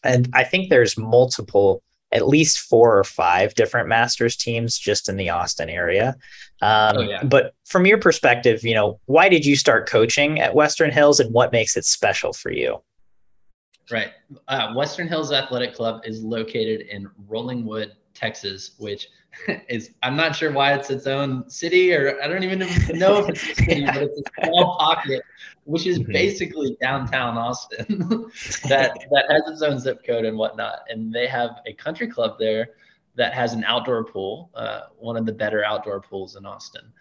and 0.04 0.30
i 0.34 0.44
think 0.44 0.70
there's 0.70 0.98
multiple 0.98 1.84
at 2.12 2.28
least 2.28 2.60
four 2.60 2.98
or 2.98 3.04
five 3.04 3.54
different 3.56 3.90
masters 3.90 4.36
teams 4.36 4.78
just 4.78 5.10
in 5.10 5.18
the 5.18 5.30
Austin 5.30 5.70
area. 5.70 6.16
Um, 6.62 6.98
oh, 6.98 7.02
yeah. 7.02 7.24
But 7.24 7.54
from 7.66 7.86
your 7.86 7.98
perspective, 7.98 8.64
you 8.64 8.74
know, 8.74 9.00
why 9.06 9.30
did 9.30 9.46
you 9.46 9.56
start 9.56 9.90
coaching 9.90 10.40
at 10.40 10.56
Western 10.56 10.92
Hills 10.92 11.20
and 11.20 11.34
what 11.34 11.52
makes 11.52 11.76
it 11.76 11.86
special 11.86 12.32
for 12.32 12.52
you? 12.52 12.82
Right. 13.90 14.12
Uh, 14.48 14.74
Western 14.74 15.08
Hills 15.08 15.32
Athletic 15.32 15.74
Club 15.74 16.02
is 16.04 16.22
located 16.22 16.82
in 16.82 17.10
Rollingwood, 17.30 17.92
Texas, 18.14 18.72
which 18.80 19.08
is, 19.70 19.92
I'm 20.04 20.16
not 20.16 20.36
sure 20.36 20.52
why 20.52 20.74
it's 20.74 20.90
its 20.90 21.08
own 21.08 21.50
city 21.50 21.94
or 21.94 22.22
I 22.22 22.28
don't 22.28 22.44
even 22.44 22.60
know 22.60 23.20
if 23.20 23.30
it's 23.30 23.44
a 23.44 23.56
city, 23.64 23.86
but 23.86 23.98
it's 24.04 24.20
a 24.20 24.46
small 24.46 24.78
pocket 24.78 25.22
which 25.68 25.86
is 25.86 26.00
mm-hmm. 26.00 26.14
basically 26.14 26.78
downtown 26.82 27.38
Austin, 27.38 27.88
that 28.70 28.98
that 29.12 29.26
has 29.30 29.42
its 29.48 29.62
own 29.62 29.78
zip 29.78 30.04
code 30.06 30.24
and 30.24 30.38
whatnot. 30.38 30.80
And 30.90 31.14
they 31.14 31.28
have 31.28 31.62
a 31.66 31.74
country 31.74 32.08
club 32.08 32.38
there 32.40 32.70
that 33.16 33.34
has 33.34 33.52
an 33.52 33.66
outdoor 33.66 34.06
pool, 34.06 34.50
uh, 34.56 34.84
one 34.98 35.18
of 35.18 35.26
the 35.26 35.34
better 35.34 35.66
outdoor 35.66 36.00
pools 36.00 36.38
in 36.38 36.46
Austin. 36.46 36.94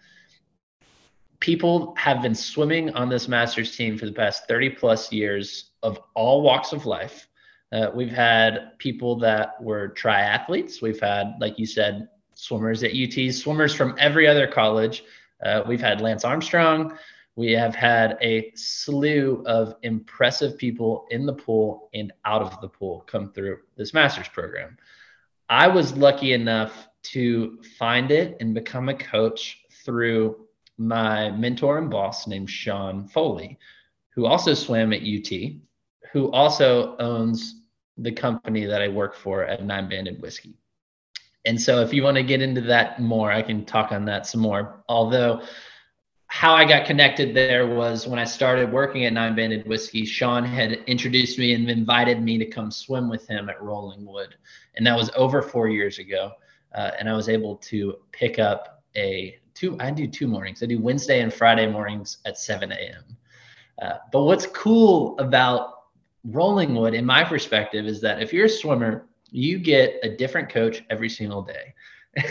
People 1.39 1.95
have 1.95 2.21
been 2.21 2.35
swimming 2.35 2.93
on 2.93 3.07
this 3.07 3.29
Masters 3.29 3.75
team 3.75 3.97
for 3.97 4.05
the 4.05 4.11
past 4.11 4.49
30 4.49 4.71
plus 4.71 5.13
years 5.13 5.66
of 5.83 5.99
all 6.13 6.41
walks 6.41 6.73
of 6.73 6.85
life. 6.85 7.27
Uh, 7.71 7.91
we've 7.93 8.11
had 8.11 8.77
people 8.77 9.17
that 9.19 9.61
were 9.61 9.93
triathletes. 9.97 10.81
We've 10.81 10.99
had, 10.99 11.35
like 11.39 11.59
you 11.59 11.65
said, 11.65 12.07
swimmers 12.33 12.83
at 12.83 12.91
UT, 12.91 13.33
swimmers 13.33 13.73
from 13.73 13.95
every 13.99 14.27
other 14.27 14.47
college. 14.47 15.03
Uh, 15.43 15.63
we've 15.67 15.81
had 15.81 16.01
Lance 16.01 16.23
Armstrong 16.23 16.97
we 17.37 17.51
have 17.51 17.75
had 17.75 18.17
a 18.19 18.51
slew 18.55 19.43
of 19.45 19.75
impressive 19.83 20.57
people 20.57 21.05
in 21.11 21.27
the 21.27 21.33
pool 21.33 21.87
and 21.93 22.11
out 22.25 22.41
of 22.41 22.59
the 22.61 22.67
pool 22.67 23.03
come 23.05 23.31
through 23.31 23.59
this 23.77 23.93
master's 23.93 24.27
program. 24.27 24.75
I 25.47 25.67
was 25.67 25.95
lucky 25.95 26.33
enough 26.33 26.87
to 27.13 27.61
find 27.77 28.09
it 28.09 28.37
and 28.39 28.55
become 28.55 28.89
a 28.89 28.97
coach 28.97 29.59
through 29.85 30.47
my 30.79 31.29
mentor 31.29 31.77
and 31.77 31.91
boss 31.91 32.25
named 32.25 32.49
Sean 32.49 33.07
Foley, 33.07 33.59
who 34.17 34.25
also 34.25 34.55
swam 34.55 34.91
at 34.93 35.03
UT, 35.03 35.31
who 36.11 36.31
also 36.31 36.97
owns 36.97 37.61
the 37.97 38.11
company 38.11 38.65
that 38.65 38.81
I 38.81 38.87
work 38.87 39.13
for 39.13 39.45
at 39.45 39.63
Nine 39.63 39.87
Banded 39.87 40.19
Whiskey. 40.19 40.55
And 41.45 41.61
so, 41.61 41.81
if 41.81 41.93
you 41.93 42.01
want 42.01 42.17
to 42.17 42.23
get 42.23 42.41
into 42.41 42.61
that 42.61 42.99
more, 42.99 43.31
I 43.31 43.43
can 43.43 43.63
talk 43.63 43.91
on 43.91 44.05
that 44.05 44.25
some 44.25 44.41
more. 44.41 44.83
Although 44.89 45.43
how 46.25 46.55
I 46.55 46.65
got 46.65 46.87
connected 46.87 47.35
there 47.35 47.67
was 47.67 48.07
when 48.07 48.17
I 48.17 48.23
started 48.23 48.71
working 48.71 49.05
at 49.05 49.13
Nine 49.13 49.35
Banded 49.35 49.67
Whiskey. 49.67 50.03
Sean 50.03 50.43
had 50.43 50.71
introduced 50.87 51.37
me 51.37 51.53
and 51.53 51.69
invited 51.69 52.19
me 52.19 52.39
to 52.39 52.45
come 52.45 52.71
swim 52.71 53.09
with 53.09 53.27
him 53.27 53.49
at 53.49 53.59
Rollingwood, 53.59 54.29
and 54.75 54.87
that 54.87 54.97
was 54.97 55.11
over 55.15 55.43
four 55.43 55.69
years 55.69 55.99
ago. 55.99 56.31
Uh, 56.73 56.89
and 56.99 57.07
I 57.07 57.13
was 57.13 57.29
able 57.29 57.57
to 57.57 57.97
pick 58.13 58.39
up 58.39 58.83
a 58.95 59.37
two. 59.53 59.77
I 59.79 59.91
do 59.91 60.07
two 60.07 60.27
mornings. 60.27 60.63
I 60.63 60.65
do 60.65 60.79
Wednesday 60.79 61.21
and 61.21 61.31
Friday 61.31 61.67
mornings 61.71 62.17
at 62.25 62.39
7 62.39 62.71
a.m. 62.71 63.16
Uh, 63.81 63.97
but 64.11 64.23
what's 64.23 64.47
cool 64.47 65.17
about 65.19 65.83
Rollingwood, 66.29 66.93
in 66.93 67.05
my 67.05 67.23
perspective, 67.23 67.85
is 67.85 68.01
that 68.01 68.21
if 68.21 68.33
you're 68.33 68.45
a 68.45 68.49
swimmer, 68.49 69.07
you 69.31 69.59
get 69.59 69.99
a 70.03 70.15
different 70.15 70.49
coach 70.49 70.83
every 70.89 71.09
single 71.09 71.41
day, 71.41 71.73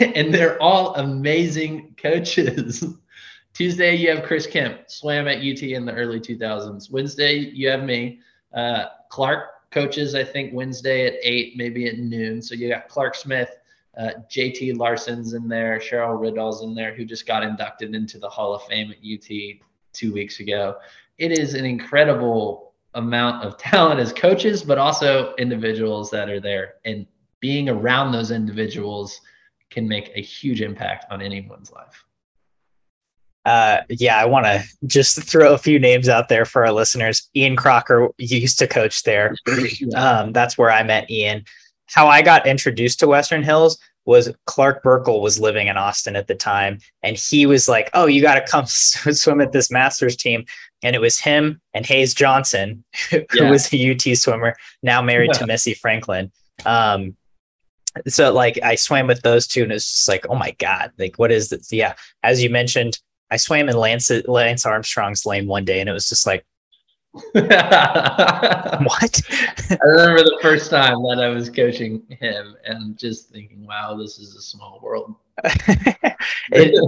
and 0.15 0.33
they're 0.33 0.61
all 0.61 0.95
amazing 0.97 1.95
coaches. 1.97 2.85
Tuesday, 3.55 3.95
you 3.95 4.11
have 4.11 4.25
Chris 4.25 4.47
Kemp, 4.47 4.91
swam 4.91 5.29
at 5.29 5.39
UT 5.39 5.63
in 5.63 5.87
the 5.87 5.95
early 5.95 6.21
2000s. 6.21 6.91
Wednesday, 6.91 7.37
you 7.39 7.69
have 7.71 7.85
me. 7.85 8.21
Uh, 8.53 8.87
Clark 9.09 9.71
coaches, 9.71 10.15
I 10.15 10.25
think, 10.25 10.53
Wednesday 10.53 11.07
at 11.07 11.15
8, 11.23 11.57
maybe 11.57 11.87
at 11.87 11.99
noon. 11.99 12.43
So 12.43 12.55
you 12.55 12.69
got 12.69 12.89
Clark 12.89 13.15
Smith, 13.15 13.49
uh, 13.97 14.11
JT 14.31 14.77
Larson's 14.77 15.33
in 15.33 15.49
there, 15.49 15.79
Cheryl 15.79 16.21
Riddall's 16.21 16.63
in 16.63 16.75
there, 16.75 16.95
who 16.95 17.07
just 17.07 17.27
got 17.27 17.43
inducted 17.43 17.95
into 17.95 18.19
the 18.19 18.29
Hall 18.29 18.55
of 18.55 18.63
Fame 18.65 18.91
at 18.91 18.99
UT 18.99 19.59
two 19.97 20.13
weeks 20.13 20.41
ago. 20.41 20.77
It 21.19 21.33
is 21.33 21.55
an 21.55 21.65
incredible 21.65 22.75
amount 22.95 23.45
of 23.45 23.57
talent 23.59 24.01
as 24.01 24.13
coaches, 24.13 24.63
but 24.63 24.79
also 24.79 25.35
individuals 25.37 26.11
that 26.11 26.29
are 26.29 26.41
there. 26.41 26.75
And 26.85 27.07
being 27.41 27.69
around 27.69 28.13
those 28.13 28.31
individuals 28.31 29.21
can 29.71 29.87
make 29.87 30.11
a 30.15 30.21
huge 30.21 30.63
impact 30.63 31.07
on 31.11 31.21
anyone's 31.21 31.71
life. 31.71 32.05
Uh, 33.45 33.83
yeah, 33.89 34.17
I 34.17 34.25
want 34.25 34.45
to 34.47 34.65
just 34.87 35.23
throw 35.23 35.55
a 35.55 35.59
few 35.59 35.79
names 35.79 36.09
out 36.09 36.29
there 36.29 36.45
for 36.45 36.67
our 36.67 36.73
listeners. 36.73 37.31
Ian 37.37 37.55
Crocker 37.55 38.09
used 38.19 38.59
to 38.59 38.67
coach 38.67 39.03
there. 39.05 39.37
Um, 39.95 40.33
that's 40.33 40.59
where 40.59 40.71
I 40.71 40.83
met 40.83 41.11
Ian. 41.11 41.45
How 41.87 42.09
I 42.09 42.23
got 42.23 42.47
introduced 42.47 42.99
to 43.01 43.07
Western 43.07 43.43
Hills 43.43 43.79
was 44.07 44.33
Clark 44.47 44.83
Burckle 44.83 45.21
was 45.21 45.39
living 45.39 45.67
in 45.67 45.77
Austin 45.77 46.17
at 46.17 46.29
the 46.29 46.35
time, 46.35 46.79
and 47.03 47.17
he 47.17 47.45
was 47.45 47.69
like, 47.69 47.91
"Oh, 47.93 48.07
you 48.07 48.23
got 48.23 48.37
to 48.37 48.51
come 48.51 48.67
swim 48.67 49.41
at 49.41 49.53
this 49.53 49.71
Masters 49.71 50.17
team." 50.17 50.45
And 50.83 50.95
it 50.95 51.01
was 51.01 51.19
him 51.19 51.61
and 51.75 51.85
Hayes 51.87 52.15
Johnson, 52.15 52.85
who 53.11 53.25
yeah. 53.35 53.51
was 53.51 53.73
a 53.73 53.91
UT 53.91 54.17
swimmer, 54.17 54.57
now 54.83 55.03
married 55.03 55.31
yeah. 55.35 55.41
to 55.41 55.47
Missy 55.47 55.75
Franklin. 55.75 56.31
Um, 56.65 57.17
so 58.07 58.33
like 58.33 58.59
I 58.63 58.75
swam 58.77 59.07
with 59.07 59.23
those 59.23 59.47
two, 59.47 59.65
and 59.65 59.73
it's 59.73 59.91
just 59.91 60.09
like, 60.09 60.27
oh 60.29 60.37
my 60.37 60.53
god, 60.59 60.93
like 60.99 61.17
what 61.17 61.33
is 61.33 61.51
this? 61.51 61.73
Yeah, 61.73 61.95
as 62.23 62.43
you 62.43 62.51
mentioned, 62.51 62.99
I 63.31 63.37
swam 63.37 63.69
in 63.69 63.77
Lance 63.77 64.11
Lance 64.27 64.65
Armstrong's 64.65 65.27
lane 65.27 65.47
one 65.47 65.65
day, 65.65 65.81
and 65.81 65.89
it 65.89 65.93
was 65.93 66.09
just 66.09 66.27
like, 66.27 66.47
what? 67.33 69.23
I 69.71 69.79
remember 69.83 70.23
the 70.23 70.39
first 70.43 70.71
time 70.71 71.03
that 71.03 71.21
I 71.23 71.29
was 71.29 71.49
coaching 71.49 72.03
him 72.21 72.57
and 72.65 72.99
just 72.99 73.31
thinking, 73.31 73.67
wow, 73.67 73.97
this 73.97 74.19
is 74.19 74.35
a 74.37 74.43
small 74.43 74.81
world. 74.83 75.15
it, 75.45 76.17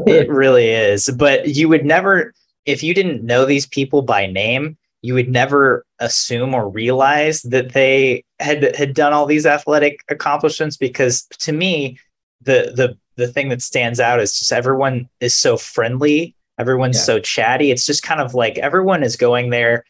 it 0.07 0.29
really 0.29 0.69
is. 0.69 1.09
But 1.11 1.49
you 1.49 1.69
would 1.69 1.85
never, 1.85 2.35
if 2.67 2.83
you 2.83 2.95
didn't 2.95 3.25
know 3.25 3.45
these 3.45 3.67
people 3.67 4.03
by 4.03 4.27
name, 4.27 4.77
you 5.03 5.15
would 5.15 5.31
never 5.31 5.85
assume 6.01 6.55
or 6.55 6.69
realize 6.69 7.43
that 7.43 7.73
they 7.73 8.25
had 8.41 8.75
had 8.77 8.95
done 8.95 9.13
all 9.13 9.27
these 9.27 9.47
athletic 9.47 10.05
accomplishments 10.09 10.77
because 10.77 11.23
to 11.39 11.53
me 11.53 11.99
the 12.43 12.73
the 12.75 12.97
the 13.17 13.29
thing 13.29 13.49
that 13.49 13.63
stands 13.63 14.01
out 14.01 14.21
is 14.21 14.39
just 14.39 14.53
everyone 14.53 15.09
is 15.21 15.35
so 15.35 15.57
friendly 15.57 16.35
everyone's 16.59 16.97
yeah. 16.97 17.03
so 17.03 17.21
chatty 17.21 17.71
it's 17.71 17.87
just 17.87 18.03
kind 18.03 18.21
of 18.21 18.35
like 18.35 18.59
everyone 18.59 19.03
is 19.03 19.17
going 19.17 19.51
there 19.51 19.85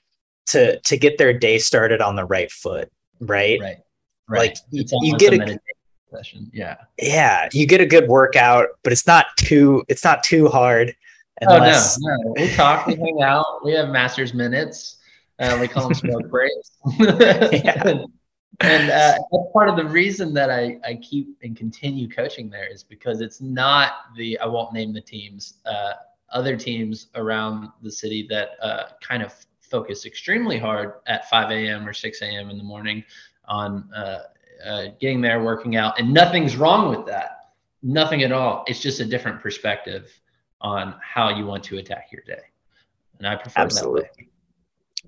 to 0.49 0.79
to 0.81 0.97
get 0.97 1.19
their 1.19 1.33
day 1.33 1.59
started 1.59 2.01
on 2.01 2.17
the 2.17 2.25
right 2.25 2.51
foot 2.51 2.91
right 3.21 3.61
right, 3.61 3.79
right. 4.29 4.39
like 4.39 4.57
you, 4.71 4.85
you 5.03 5.17
get 5.17 5.33
a, 5.33 5.55
a 5.55 6.17
session 6.17 6.51
yeah 6.53 6.77
yeah 6.99 7.49
you 7.53 7.67
get 7.67 7.81
a 7.81 7.87
good 7.87 8.09
workout 8.09 8.69
but 8.83 8.93
it's 8.93 9.07
not 9.07 9.27
too 9.37 9.83
it's 9.89 10.05
not 10.05 10.23
too 10.23 10.49
hard 10.49 10.95
unless... 11.41 11.99
oh 11.99 12.09
no 12.09 12.17
no 12.23 12.35
we 12.37 12.49
talk 12.55 12.87
we 12.87 12.97
hang 12.97 13.23
out 13.23 13.65
we 13.65 13.73
have 13.73 13.91
masters 13.91 14.33
minutes 14.33 14.99
uh, 15.39 15.57
we 15.61 15.69
call 15.69 15.85
them 15.85 15.95
smoke 15.95 16.29
breaks. 16.31 16.73
yeah. 16.99 18.03
and 18.61 18.91
uh, 18.91 19.19
that's 19.31 19.53
part 19.53 19.69
of 19.69 19.77
the 19.77 19.85
reason 19.85 20.35
that 20.35 20.51
I, 20.51 20.79
I 20.85 20.97
keep 20.97 21.29
and 21.43 21.57
continue 21.57 22.09
coaching 22.09 22.51
there 22.51 22.67
is 22.67 22.83
because 22.83 23.21
it's 23.21 23.41
not 23.41 23.93
the 24.17 24.39
I 24.41 24.47
won't 24.47 24.73
name 24.73 24.93
the 24.93 25.01
teams 25.01 25.55
uh, 25.65 25.93
other 26.31 26.57
teams 26.57 27.07
around 27.15 27.69
the 27.83 27.91
city 27.91 28.27
that 28.31 28.51
uh, 28.61 28.85
kind 29.01 29.23
of 29.23 29.33
focus 29.70 30.07
extremely 30.07 30.59
hard 30.59 30.94
at 31.07 31.28
5 31.28 31.50
a.m. 31.50 31.87
or 31.87 31.92
6 31.92 32.22
a.m. 32.22 32.50
in 32.50 32.59
the 32.59 32.64
morning 32.64 33.04
on 33.46 33.88
uh, 33.94 34.20
uh, 34.64 34.87
getting 35.00 35.20
there, 35.20 35.42
working 35.42 35.76
out, 35.76 35.98
and 35.98 36.12
nothing's 36.12 36.57
wrong 36.57 36.90
with 36.90 37.07
that. 37.07 37.50
Nothing 37.83 38.22
at 38.22 38.33
all. 38.33 38.64
It's 38.66 38.81
just 38.81 39.00
a 39.00 39.04
different 39.04 39.40
perspective 39.40 40.11
on 40.61 40.94
how 41.00 41.28
you 41.28 41.46
want 41.46 41.62
to 41.64 41.78
attack 41.78 42.09
your 42.12 42.22
day, 42.26 42.42
and 43.18 43.26
I 43.26 43.37
prefer 43.37 43.62
Absolutely. 43.62 44.02
that 44.02 44.16
way. 44.18 44.28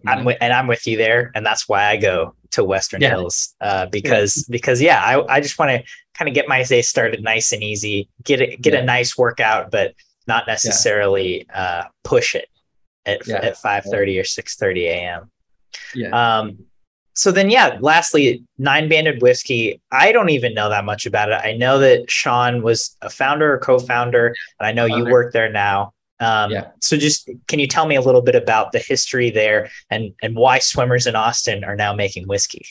I'm 0.07 0.25
with, 0.25 0.39
and 0.41 0.53
I'm 0.53 0.67
with 0.67 0.87
you 0.87 0.97
there, 0.97 1.31
and 1.35 1.45
that's 1.45 1.69
why 1.69 1.87
I 1.87 1.97
go 1.97 2.35
to 2.53 2.65
Western 2.65 3.01
yeah. 3.01 3.11
Hills 3.11 3.55
uh, 3.61 3.87
because 3.87 4.47
yeah. 4.49 4.53
because 4.53 4.81
yeah, 4.81 5.03
I, 5.05 5.37
I 5.37 5.41
just 5.41 5.59
want 5.59 5.71
to 5.71 5.85
kind 6.15 6.29
of 6.29 6.35
get 6.35 6.49
my 6.49 6.63
day 6.63 6.83
started 6.83 7.23
nice 7.23 7.53
and 7.53 7.63
easy, 7.63 8.09
get 8.25 8.41
it 8.41 8.63
get 8.63 8.73
yeah. 8.73 8.81
a 8.81 8.85
nice 8.85 9.19
workout, 9.19 9.71
but 9.71 9.95
not 10.27 10.47
necessarily 10.47 11.47
uh, 11.53 11.85
push 12.05 12.35
it 12.35 12.49
at 13.07 13.29
at 13.29 13.57
five 13.57 13.85
thirty 13.85 14.19
or 14.19 14.25
six 14.25 14.57
thirty 14.57 14.87
a.m. 14.87 15.31
Yeah. 15.95 16.39
Um. 16.39 16.59
So 17.15 17.33
then, 17.33 17.51
yeah. 17.51 17.77
Lastly, 17.81 18.45
Nine 18.57 18.89
Banded 18.89 19.21
Whiskey. 19.21 19.81
I 19.91 20.13
don't 20.13 20.31
even 20.31 20.55
know 20.55 20.71
that 20.71 20.85
much 20.85 21.07
about 21.07 21.31
it. 21.31 21.41
I 21.45 21.57
know 21.57 21.79
that 21.79 22.11
Sean 22.11 22.63
was 22.63 22.97
a 23.03 23.11
founder 23.11 23.53
or 23.53 23.59
co-founder, 23.59 24.29
and 24.29 24.67
I 24.67 24.73
know 24.73 24.89
founder. 24.89 25.09
you 25.09 25.13
work 25.13 25.33
there 25.33 25.51
now. 25.51 25.93
Um, 26.21 26.51
yeah. 26.51 26.69
So 26.81 26.97
just 26.97 27.31
can 27.49 27.59
you 27.59 27.67
tell 27.67 27.87
me 27.87 27.97
a 27.97 28.01
little 28.01 28.21
bit 28.21 28.35
about 28.35 28.73
the 28.73 28.79
history 28.79 29.31
there 29.31 29.71
and 29.91 30.13
and 30.23 30.37
why 30.37 30.59
swimmers 30.59 31.07
in 31.07 31.17
Austin 31.17 31.65
are 31.65 31.77
now 31.77 31.95
making 31.95 32.29
whiskey? 32.29 32.65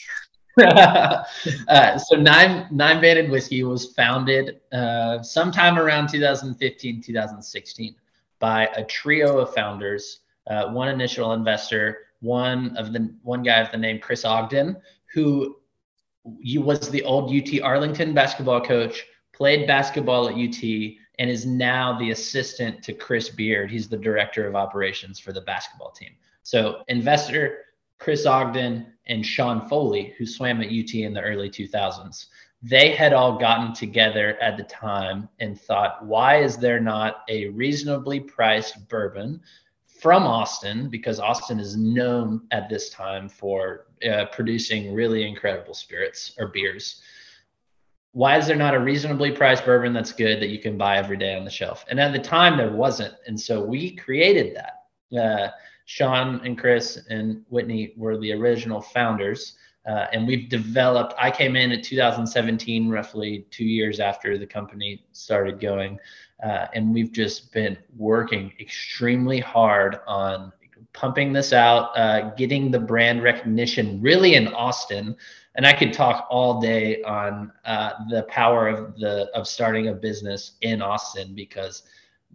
uh, 0.60 1.24
so 1.98 2.16
nine 2.16 2.66
nine 2.70 3.00
banded 3.00 3.30
whiskey 3.30 3.62
was 3.62 3.92
founded 3.94 4.60
uh, 4.72 5.22
sometime 5.22 5.78
around 5.78 6.08
2015 6.08 7.02
2016 7.02 7.94
by 8.40 8.66
a 8.76 8.84
trio 8.84 9.38
of 9.38 9.54
founders 9.54 10.20
uh, 10.48 10.70
one 10.70 10.88
initial 10.88 11.32
investor 11.32 11.98
one 12.20 12.76
of 12.76 12.92
the 12.92 13.14
one 13.22 13.42
guy 13.42 13.60
of 13.60 13.70
the 13.70 13.78
name 13.78 13.98
chris 13.98 14.24
ogden 14.24 14.76
who 15.14 15.56
was 16.24 16.90
the 16.90 17.02
old 17.04 17.32
ut 17.32 17.60
arlington 17.62 18.12
basketball 18.12 18.60
coach 18.60 19.04
played 19.32 19.66
basketball 19.66 20.28
at 20.28 20.34
ut 20.34 20.64
and 21.20 21.28
is 21.28 21.44
now 21.44 21.98
the 21.98 22.12
assistant 22.12 22.82
to 22.82 22.94
Chris 22.94 23.28
Beard. 23.28 23.70
He's 23.70 23.90
the 23.90 23.96
director 23.98 24.48
of 24.48 24.56
operations 24.56 25.20
for 25.20 25.34
the 25.34 25.42
basketball 25.42 25.90
team. 25.90 26.12
So, 26.44 26.82
investor 26.88 27.58
Chris 27.98 28.24
Ogden 28.24 28.86
and 29.06 29.24
Sean 29.24 29.68
Foley, 29.68 30.14
who 30.16 30.24
swam 30.24 30.62
at 30.62 30.68
UT 30.68 30.94
in 30.94 31.12
the 31.12 31.20
early 31.20 31.50
2000s, 31.50 32.26
they 32.62 32.90
had 32.94 33.12
all 33.12 33.38
gotten 33.38 33.72
together 33.72 34.36
at 34.40 34.56
the 34.56 34.64
time 34.64 35.28
and 35.38 35.58
thought, 35.58 36.04
why 36.04 36.42
is 36.42 36.56
there 36.56 36.80
not 36.80 37.22
a 37.28 37.48
reasonably 37.48 38.20
priced 38.20 38.88
bourbon 38.88 39.40
from 39.86 40.24
Austin? 40.24 40.90
Because 40.90 41.18
Austin 41.20 41.58
is 41.58 41.76
known 41.76 42.42
at 42.50 42.68
this 42.68 42.90
time 42.90 43.28
for 43.28 43.86
uh, 44.08 44.26
producing 44.26 44.92
really 44.92 45.26
incredible 45.26 45.74
spirits 45.74 46.34
or 46.38 46.48
beers 46.48 47.02
why 48.12 48.36
is 48.36 48.46
there 48.46 48.56
not 48.56 48.74
a 48.74 48.80
reasonably 48.80 49.30
priced 49.30 49.64
bourbon 49.64 49.92
that's 49.92 50.12
good 50.12 50.40
that 50.40 50.48
you 50.48 50.58
can 50.58 50.76
buy 50.76 50.96
every 50.96 51.16
day 51.16 51.36
on 51.36 51.44
the 51.44 51.50
shelf? 51.50 51.84
And 51.88 52.00
at 52.00 52.12
the 52.12 52.18
time, 52.18 52.56
there 52.56 52.72
wasn't. 52.72 53.14
And 53.26 53.38
so 53.38 53.62
we 53.62 53.94
created 53.96 54.56
that. 54.56 55.16
Uh, 55.16 55.50
Sean 55.84 56.40
and 56.44 56.58
Chris 56.58 57.00
and 57.08 57.42
Whitney 57.48 57.94
were 57.96 58.18
the 58.18 58.32
original 58.32 58.80
founders. 58.80 59.56
Uh, 59.86 60.06
and 60.12 60.26
we've 60.26 60.48
developed, 60.48 61.14
I 61.18 61.30
came 61.30 61.56
in 61.56 61.72
at 61.72 61.82
2017, 61.82 62.88
roughly 62.88 63.46
two 63.50 63.64
years 63.64 63.98
after 63.98 64.38
the 64.38 64.46
company 64.46 65.04
started 65.12 65.60
going. 65.60 65.98
Uh, 66.42 66.66
and 66.74 66.92
we've 66.92 67.12
just 67.12 67.52
been 67.52 67.76
working 67.96 68.52
extremely 68.60 69.40
hard 69.40 69.98
on 70.06 70.52
pumping 70.92 71.32
this 71.32 71.52
out, 71.52 71.96
uh, 71.96 72.30
getting 72.34 72.70
the 72.70 72.78
brand 72.78 73.22
recognition 73.22 74.00
really 74.00 74.34
in 74.34 74.48
Austin 74.48 75.16
and 75.56 75.66
I 75.66 75.72
could 75.72 75.92
talk 75.92 76.26
all 76.30 76.60
day 76.60 77.02
on 77.02 77.52
uh, 77.64 77.92
the 78.08 78.22
power 78.24 78.68
of 78.68 78.96
the 78.98 79.28
of 79.34 79.48
starting 79.48 79.88
a 79.88 79.92
business 79.92 80.52
in 80.60 80.80
Austin 80.80 81.34
because 81.34 81.82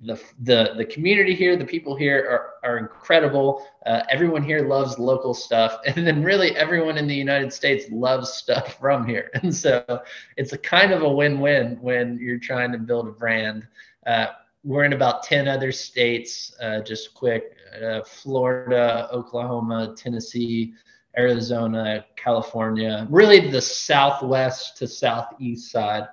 the 0.04 0.22
the 0.44 0.74
the 0.78 0.86
community 0.86 1.34
here, 1.34 1.56
the 1.56 1.66
people 1.66 1.96
here 1.96 2.20
are 2.64 2.70
are 2.70 2.78
incredible. 2.78 3.66
Uh, 3.86 4.02
everyone 4.10 4.44
here 4.44 4.68
loves 4.68 5.00
local 5.00 5.34
stuff, 5.34 5.80
and 5.86 6.06
then 6.06 6.24
really 6.24 6.56
everyone 6.56 6.98
in 6.98 7.08
the 7.08 7.16
United 7.16 7.52
States 7.52 7.86
loves 7.92 8.32
stuff 8.32 8.78
from 8.80 9.08
here. 9.08 9.32
And 9.34 9.54
so 9.54 10.02
it's 10.38 10.54
a 10.54 10.58
kind 10.58 10.92
of 10.92 11.02
a 11.04 11.10
win-win 11.10 11.78
when 11.82 12.18
you're 12.20 12.40
trying 12.40 12.72
to 12.74 12.78
build 12.78 13.08
a 13.08 13.12
brand. 13.12 13.68
Uh, 14.06 14.28
we're 14.64 14.84
in 14.84 14.94
about 14.94 15.22
10 15.22 15.48
other 15.48 15.72
states, 15.72 16.56
uh, 16.60 16.82
just 16.82 17.14
quick 17.14 17.56
uh, 17.84 18.02
Florida, 18.04 19.08
Oklahoma, 19.12 19.94
Tennessee, 19.96 20.74
Arizona, 21.18 22.04
California, 22.16 23.08
really 23.10 23.52
the 23.52 23.62
southwest 23.62 24.78
to 24.78 24.88
southeast 24.88 25.72
side. 25.72 26.08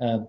Uh, 0.00 0.20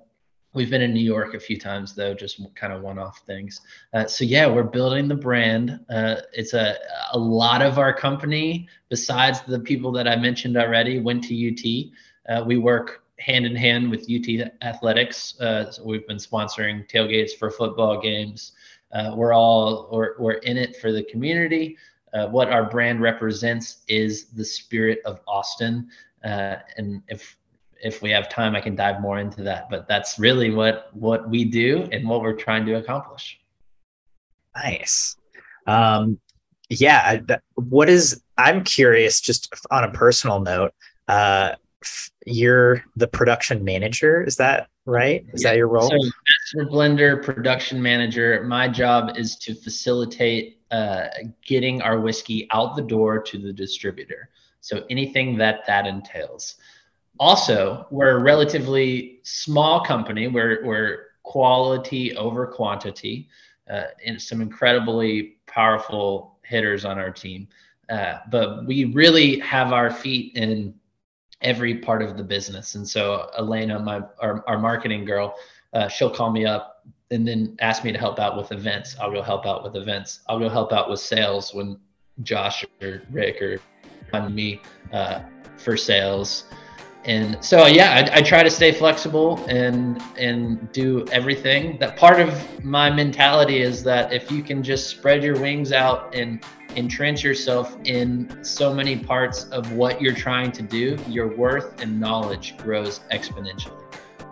we've 0.53 0.69
been 0.69 0.81
in 0.81 0.93
New 0.93 0.99
York 0.99 1.33
a 1.33 1.39
few 1.39 1.57
times 1.57 1.93
though, 1.95 2.13
just 2.13 2.41
kind 2.55 2.73
of 2.73 2.81
one-off 2.81 3.19
things. 3.25 3.61
Uh, 3.93 4.05
so 4.05 4.25
yeah, 4.25 4.47
we're 4.47 4.63
building 4.63 5.07
the 5.07 5.15
brand. 5.15 5.79
Uh, 5.89 6.17
it's 6.33 6.53
a 6.53 6.75
a 7.11 7.17
lot 7.17 7.61
of 7.61 7.77
our 7.77 7.93
company, 7.93 8.67
besides 8.89 9.41
the 9.41 9.59
people 9.59 9.91
that 9.93 10.07
I 10.07 10.15
mentioned 10.15 10.57
already, 10.57 10.99
went 10.99 11.23
to 11.25 11.35
UT. 11.35 11.91
Uh, 12.31 12.43
we 12.43 12.57
work 12.57 13.03
hand 13.19 13.45
in 13.45 13.55
hand 13.55 13.89
with 13.89 14.09
UT 14.09 14.51
Athletics. 14.61 15.39
Uh, 15.39 15.69
so 15.71 15.83
we've 15.83 16.07
been 16.07 16.17
sponsoring 16.17 16.89
tailgates 16.89 17.31
for 17.31 17.51
football 17.51 17.99
games. 17.99 18.53
Uh, 18.91 19.13
we're 19.15 19.33
all 19.33 19.89
we're, 19.91 20.15
we're 20.19 20.33
in 20.33 20.57
it 20.57 20.75
for 20.77 20.91
the 20.91 21.03
community 21.03 21.77
uh, 22.13 22.27
what 22.27 22.49
our 22.49 22.67
brand 22.67 23.01
represents 23.01 23.83
is 23.87 24.25
the 24.25 24.43
spirit 24.43 24.99
of 25.05 25.19
Austin. 25.27 25.87
And 26.23 27.03
if 27.07 27.37
if 27.83 28.01
we 28.01 28.09
have 28.11 28.29
time, 28.29 28.55
I 28.55 28.61
can 28.61 28.75
dive 28.75 29.01
more 29.01 29.19
into 29.19 29.43
that. 29.43 29.69
But 29.69 29.87
that's 29.87 30.19
really 30.19 30.51
what 30.51 30.89
what 30.93 31.29
we 31.29 31.45
do 31.45 31.87
and 31.91 32.07
what 32.07 32.21
we're 32.21 32.33
trying 32.33 32.65
to 32.65 32.73
accomplish. 32.73 33.39
Nice. 34.55 35.15
Um, 35.67 36.19
yeah. 36.69 37.19
What 37.55 37.89
is? 37.89 38.21
I'm 38.37 38.63
curious. 38.63 39.21
Just 39.21 39.53
on 39.71 39.83
a 39.83 39.91
personal 39.91 40.39
note, 40.39 40.73
uh, 41.07 41.55
you're 42.25 42.83
the 42.95 43.07
production 43.07 43.63
manager. 43.63 44.23
Is 44.23 44.35
that 44.37 44.67
right? 44.85 45.25
Is 45.33 45.43
yeah. 45.43 45.51
that 45.51 45.57
your 45.57 45.67
role? 45.67 45.89
So, 45.89 45.95
master 45.95 46.71
blender 46.71 47.23
production 47.23 47.81
manager. 47.81 48.43
My 48.43 48.67
job 48.67 49.17
is 49.17 49.35
to 49.37 49.55
facilitate 49.55 50.59
uh, 50.71 51.07
getting 51.45 51.81
our 51.81 51.99
whiskey 51.99 52.47
out 52.51 52.75
the 52.75 52.81
door 52.81 53.21
to 53.21 53.37
the 53.37 53.53
distributor. 53.53 54.29
So 54.61 54.85
anything 54.89 55.37
that 55.37 55.65
that 55.67 55.87
entails. 55.87 56.55
Also, 57.19 57.85
we're 57.91 58.17
a 58.17 58.19
relatively 58.19 59.19
small 59.23 59.83
company. 59.83 60.27
We're, 60.27 60.65
we're 60.65 61.07
quality 61.23 62.15
over 62.15 62.47
quantity, 62.47 63.27
uh, 63.69 63.83
and 64.05 64.19
some 64.21 64.41
incredibly 64.41 65.37
powerful 65.45 66.39
hitters 66.43 66.85
on 66.85 66.97
our 66.97 67.11
team. 67.11 67.47
Uh, 67.89 68.19
but 68.31 68.65
we 68.65 68.85
really 68.85 69.39
have 69.39 69.73
our 69.73 69.91
feet 69.91 70.35
in 70.35 70.73
every 71.41 71.75
part 71.75 72.01
of 72.01 72.17
the 72.17 72.23
business. 72.23 72.75
And 72.75 72.87
so 72.87 73.29
Elena, 73.37 73.79
my 73.79 74.01
our, 74.19 74.43
our 74.47 74.57
marketing 74.57 75.05
girl, 75.05 75.35
uh, 75.73 75.87
she'll 75.87 76.09
call 76.09 76.31
me 76.31 76.45
up 76.45 76.83
and 77.11 77.27
then 77.27 77.55
ask 77.59 77.83
me 77.83 77.91
to 77.91 77.97
help 77.97 78.19
out 78.19 78.37
with 78.37 78.51
events. 78.51 78.95
I'll 78.99 79.11
go 79.11 79.21
help 79.21 79.45
out 79.45 79.63
with 79.63 79.75
events. 79.75 80.21
I'll 80.27 80.39
go 80.39 80.49
help 80.49 80.71
out 80.71 80.89
with 80.89 80.99
sales 80.99 81.53
when 81.53 81.79
Josh 82.23 82.65
or 82.81 83.01
Rick 83.11 83.41
or 83.41 83.59
on 84.13 84.33
me 84.33 84.61
uh, 84.91 85.21
for 85.57 85.77
sales. 85.77 86.45
And 87.09 87.43
so 87.43 87.65
yeah, 87.65 88.07
I, 88.13 88.19
I, 88.19 88.21
try 88.21 88.43
to 88.43 88.51
stay 88.51 88.71
flexible 88.71 89.43
and 89.47 89.99
and 90.15 90.71
do 90.71 91.07
everything. 91.11 91.79
That 91.79 91.97
part 91.97 92.19
of 92.19 92.63
my 92.63 92.91
mentality 92.91 93.63
is 93.63 93.81
that 93.85 94.13
if 94.13 94.29
you 94.31 94.43
can 94.43 94.61
just 94.61 94.89
spread 94.89 95.23
your 95.23 95.35
wings 95.41 95.71
out 95.71 96.13
and 96.13 96.43
entrench 96.75 97.23
yourself 97.23 97.75
in 97.85 98.43
so 98.43 98.75
many 98.75 98.95
parts 98.95 99.45
of 99.45 99.71
what 99.71 99.99
you're 99.99 100.13
trying 100.13 100.51
to 100.51 100.61
do, 100.61 100.99
your 101.07 101.35
worth 101.35 101.81
and 101.81 101.99
knowledge 101.99 102.55
grows 102.57 102.99
exponentially. 103.11 103.81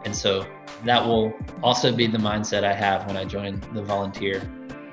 And 0.06 0.16
so 0.16 0.46
that 0.86 1.04
will 1.04 1.34
also 1.64 1.92
be 1.92 2.06
the 2.06 2.20
mindset 2.20 2.64
I 2.64 2.74
have 2.74 3.08
when 3.08 3.18
I 3.18 3.26
join 3.26 3.60
the 3.74 3.82
volunteer 3.82 4.48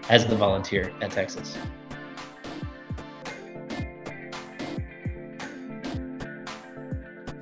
as 0.09 0.24
the 0.24 0.37
volunteer 0.37 0.91
at 1.03 1.11
Texas. 1.11 1.55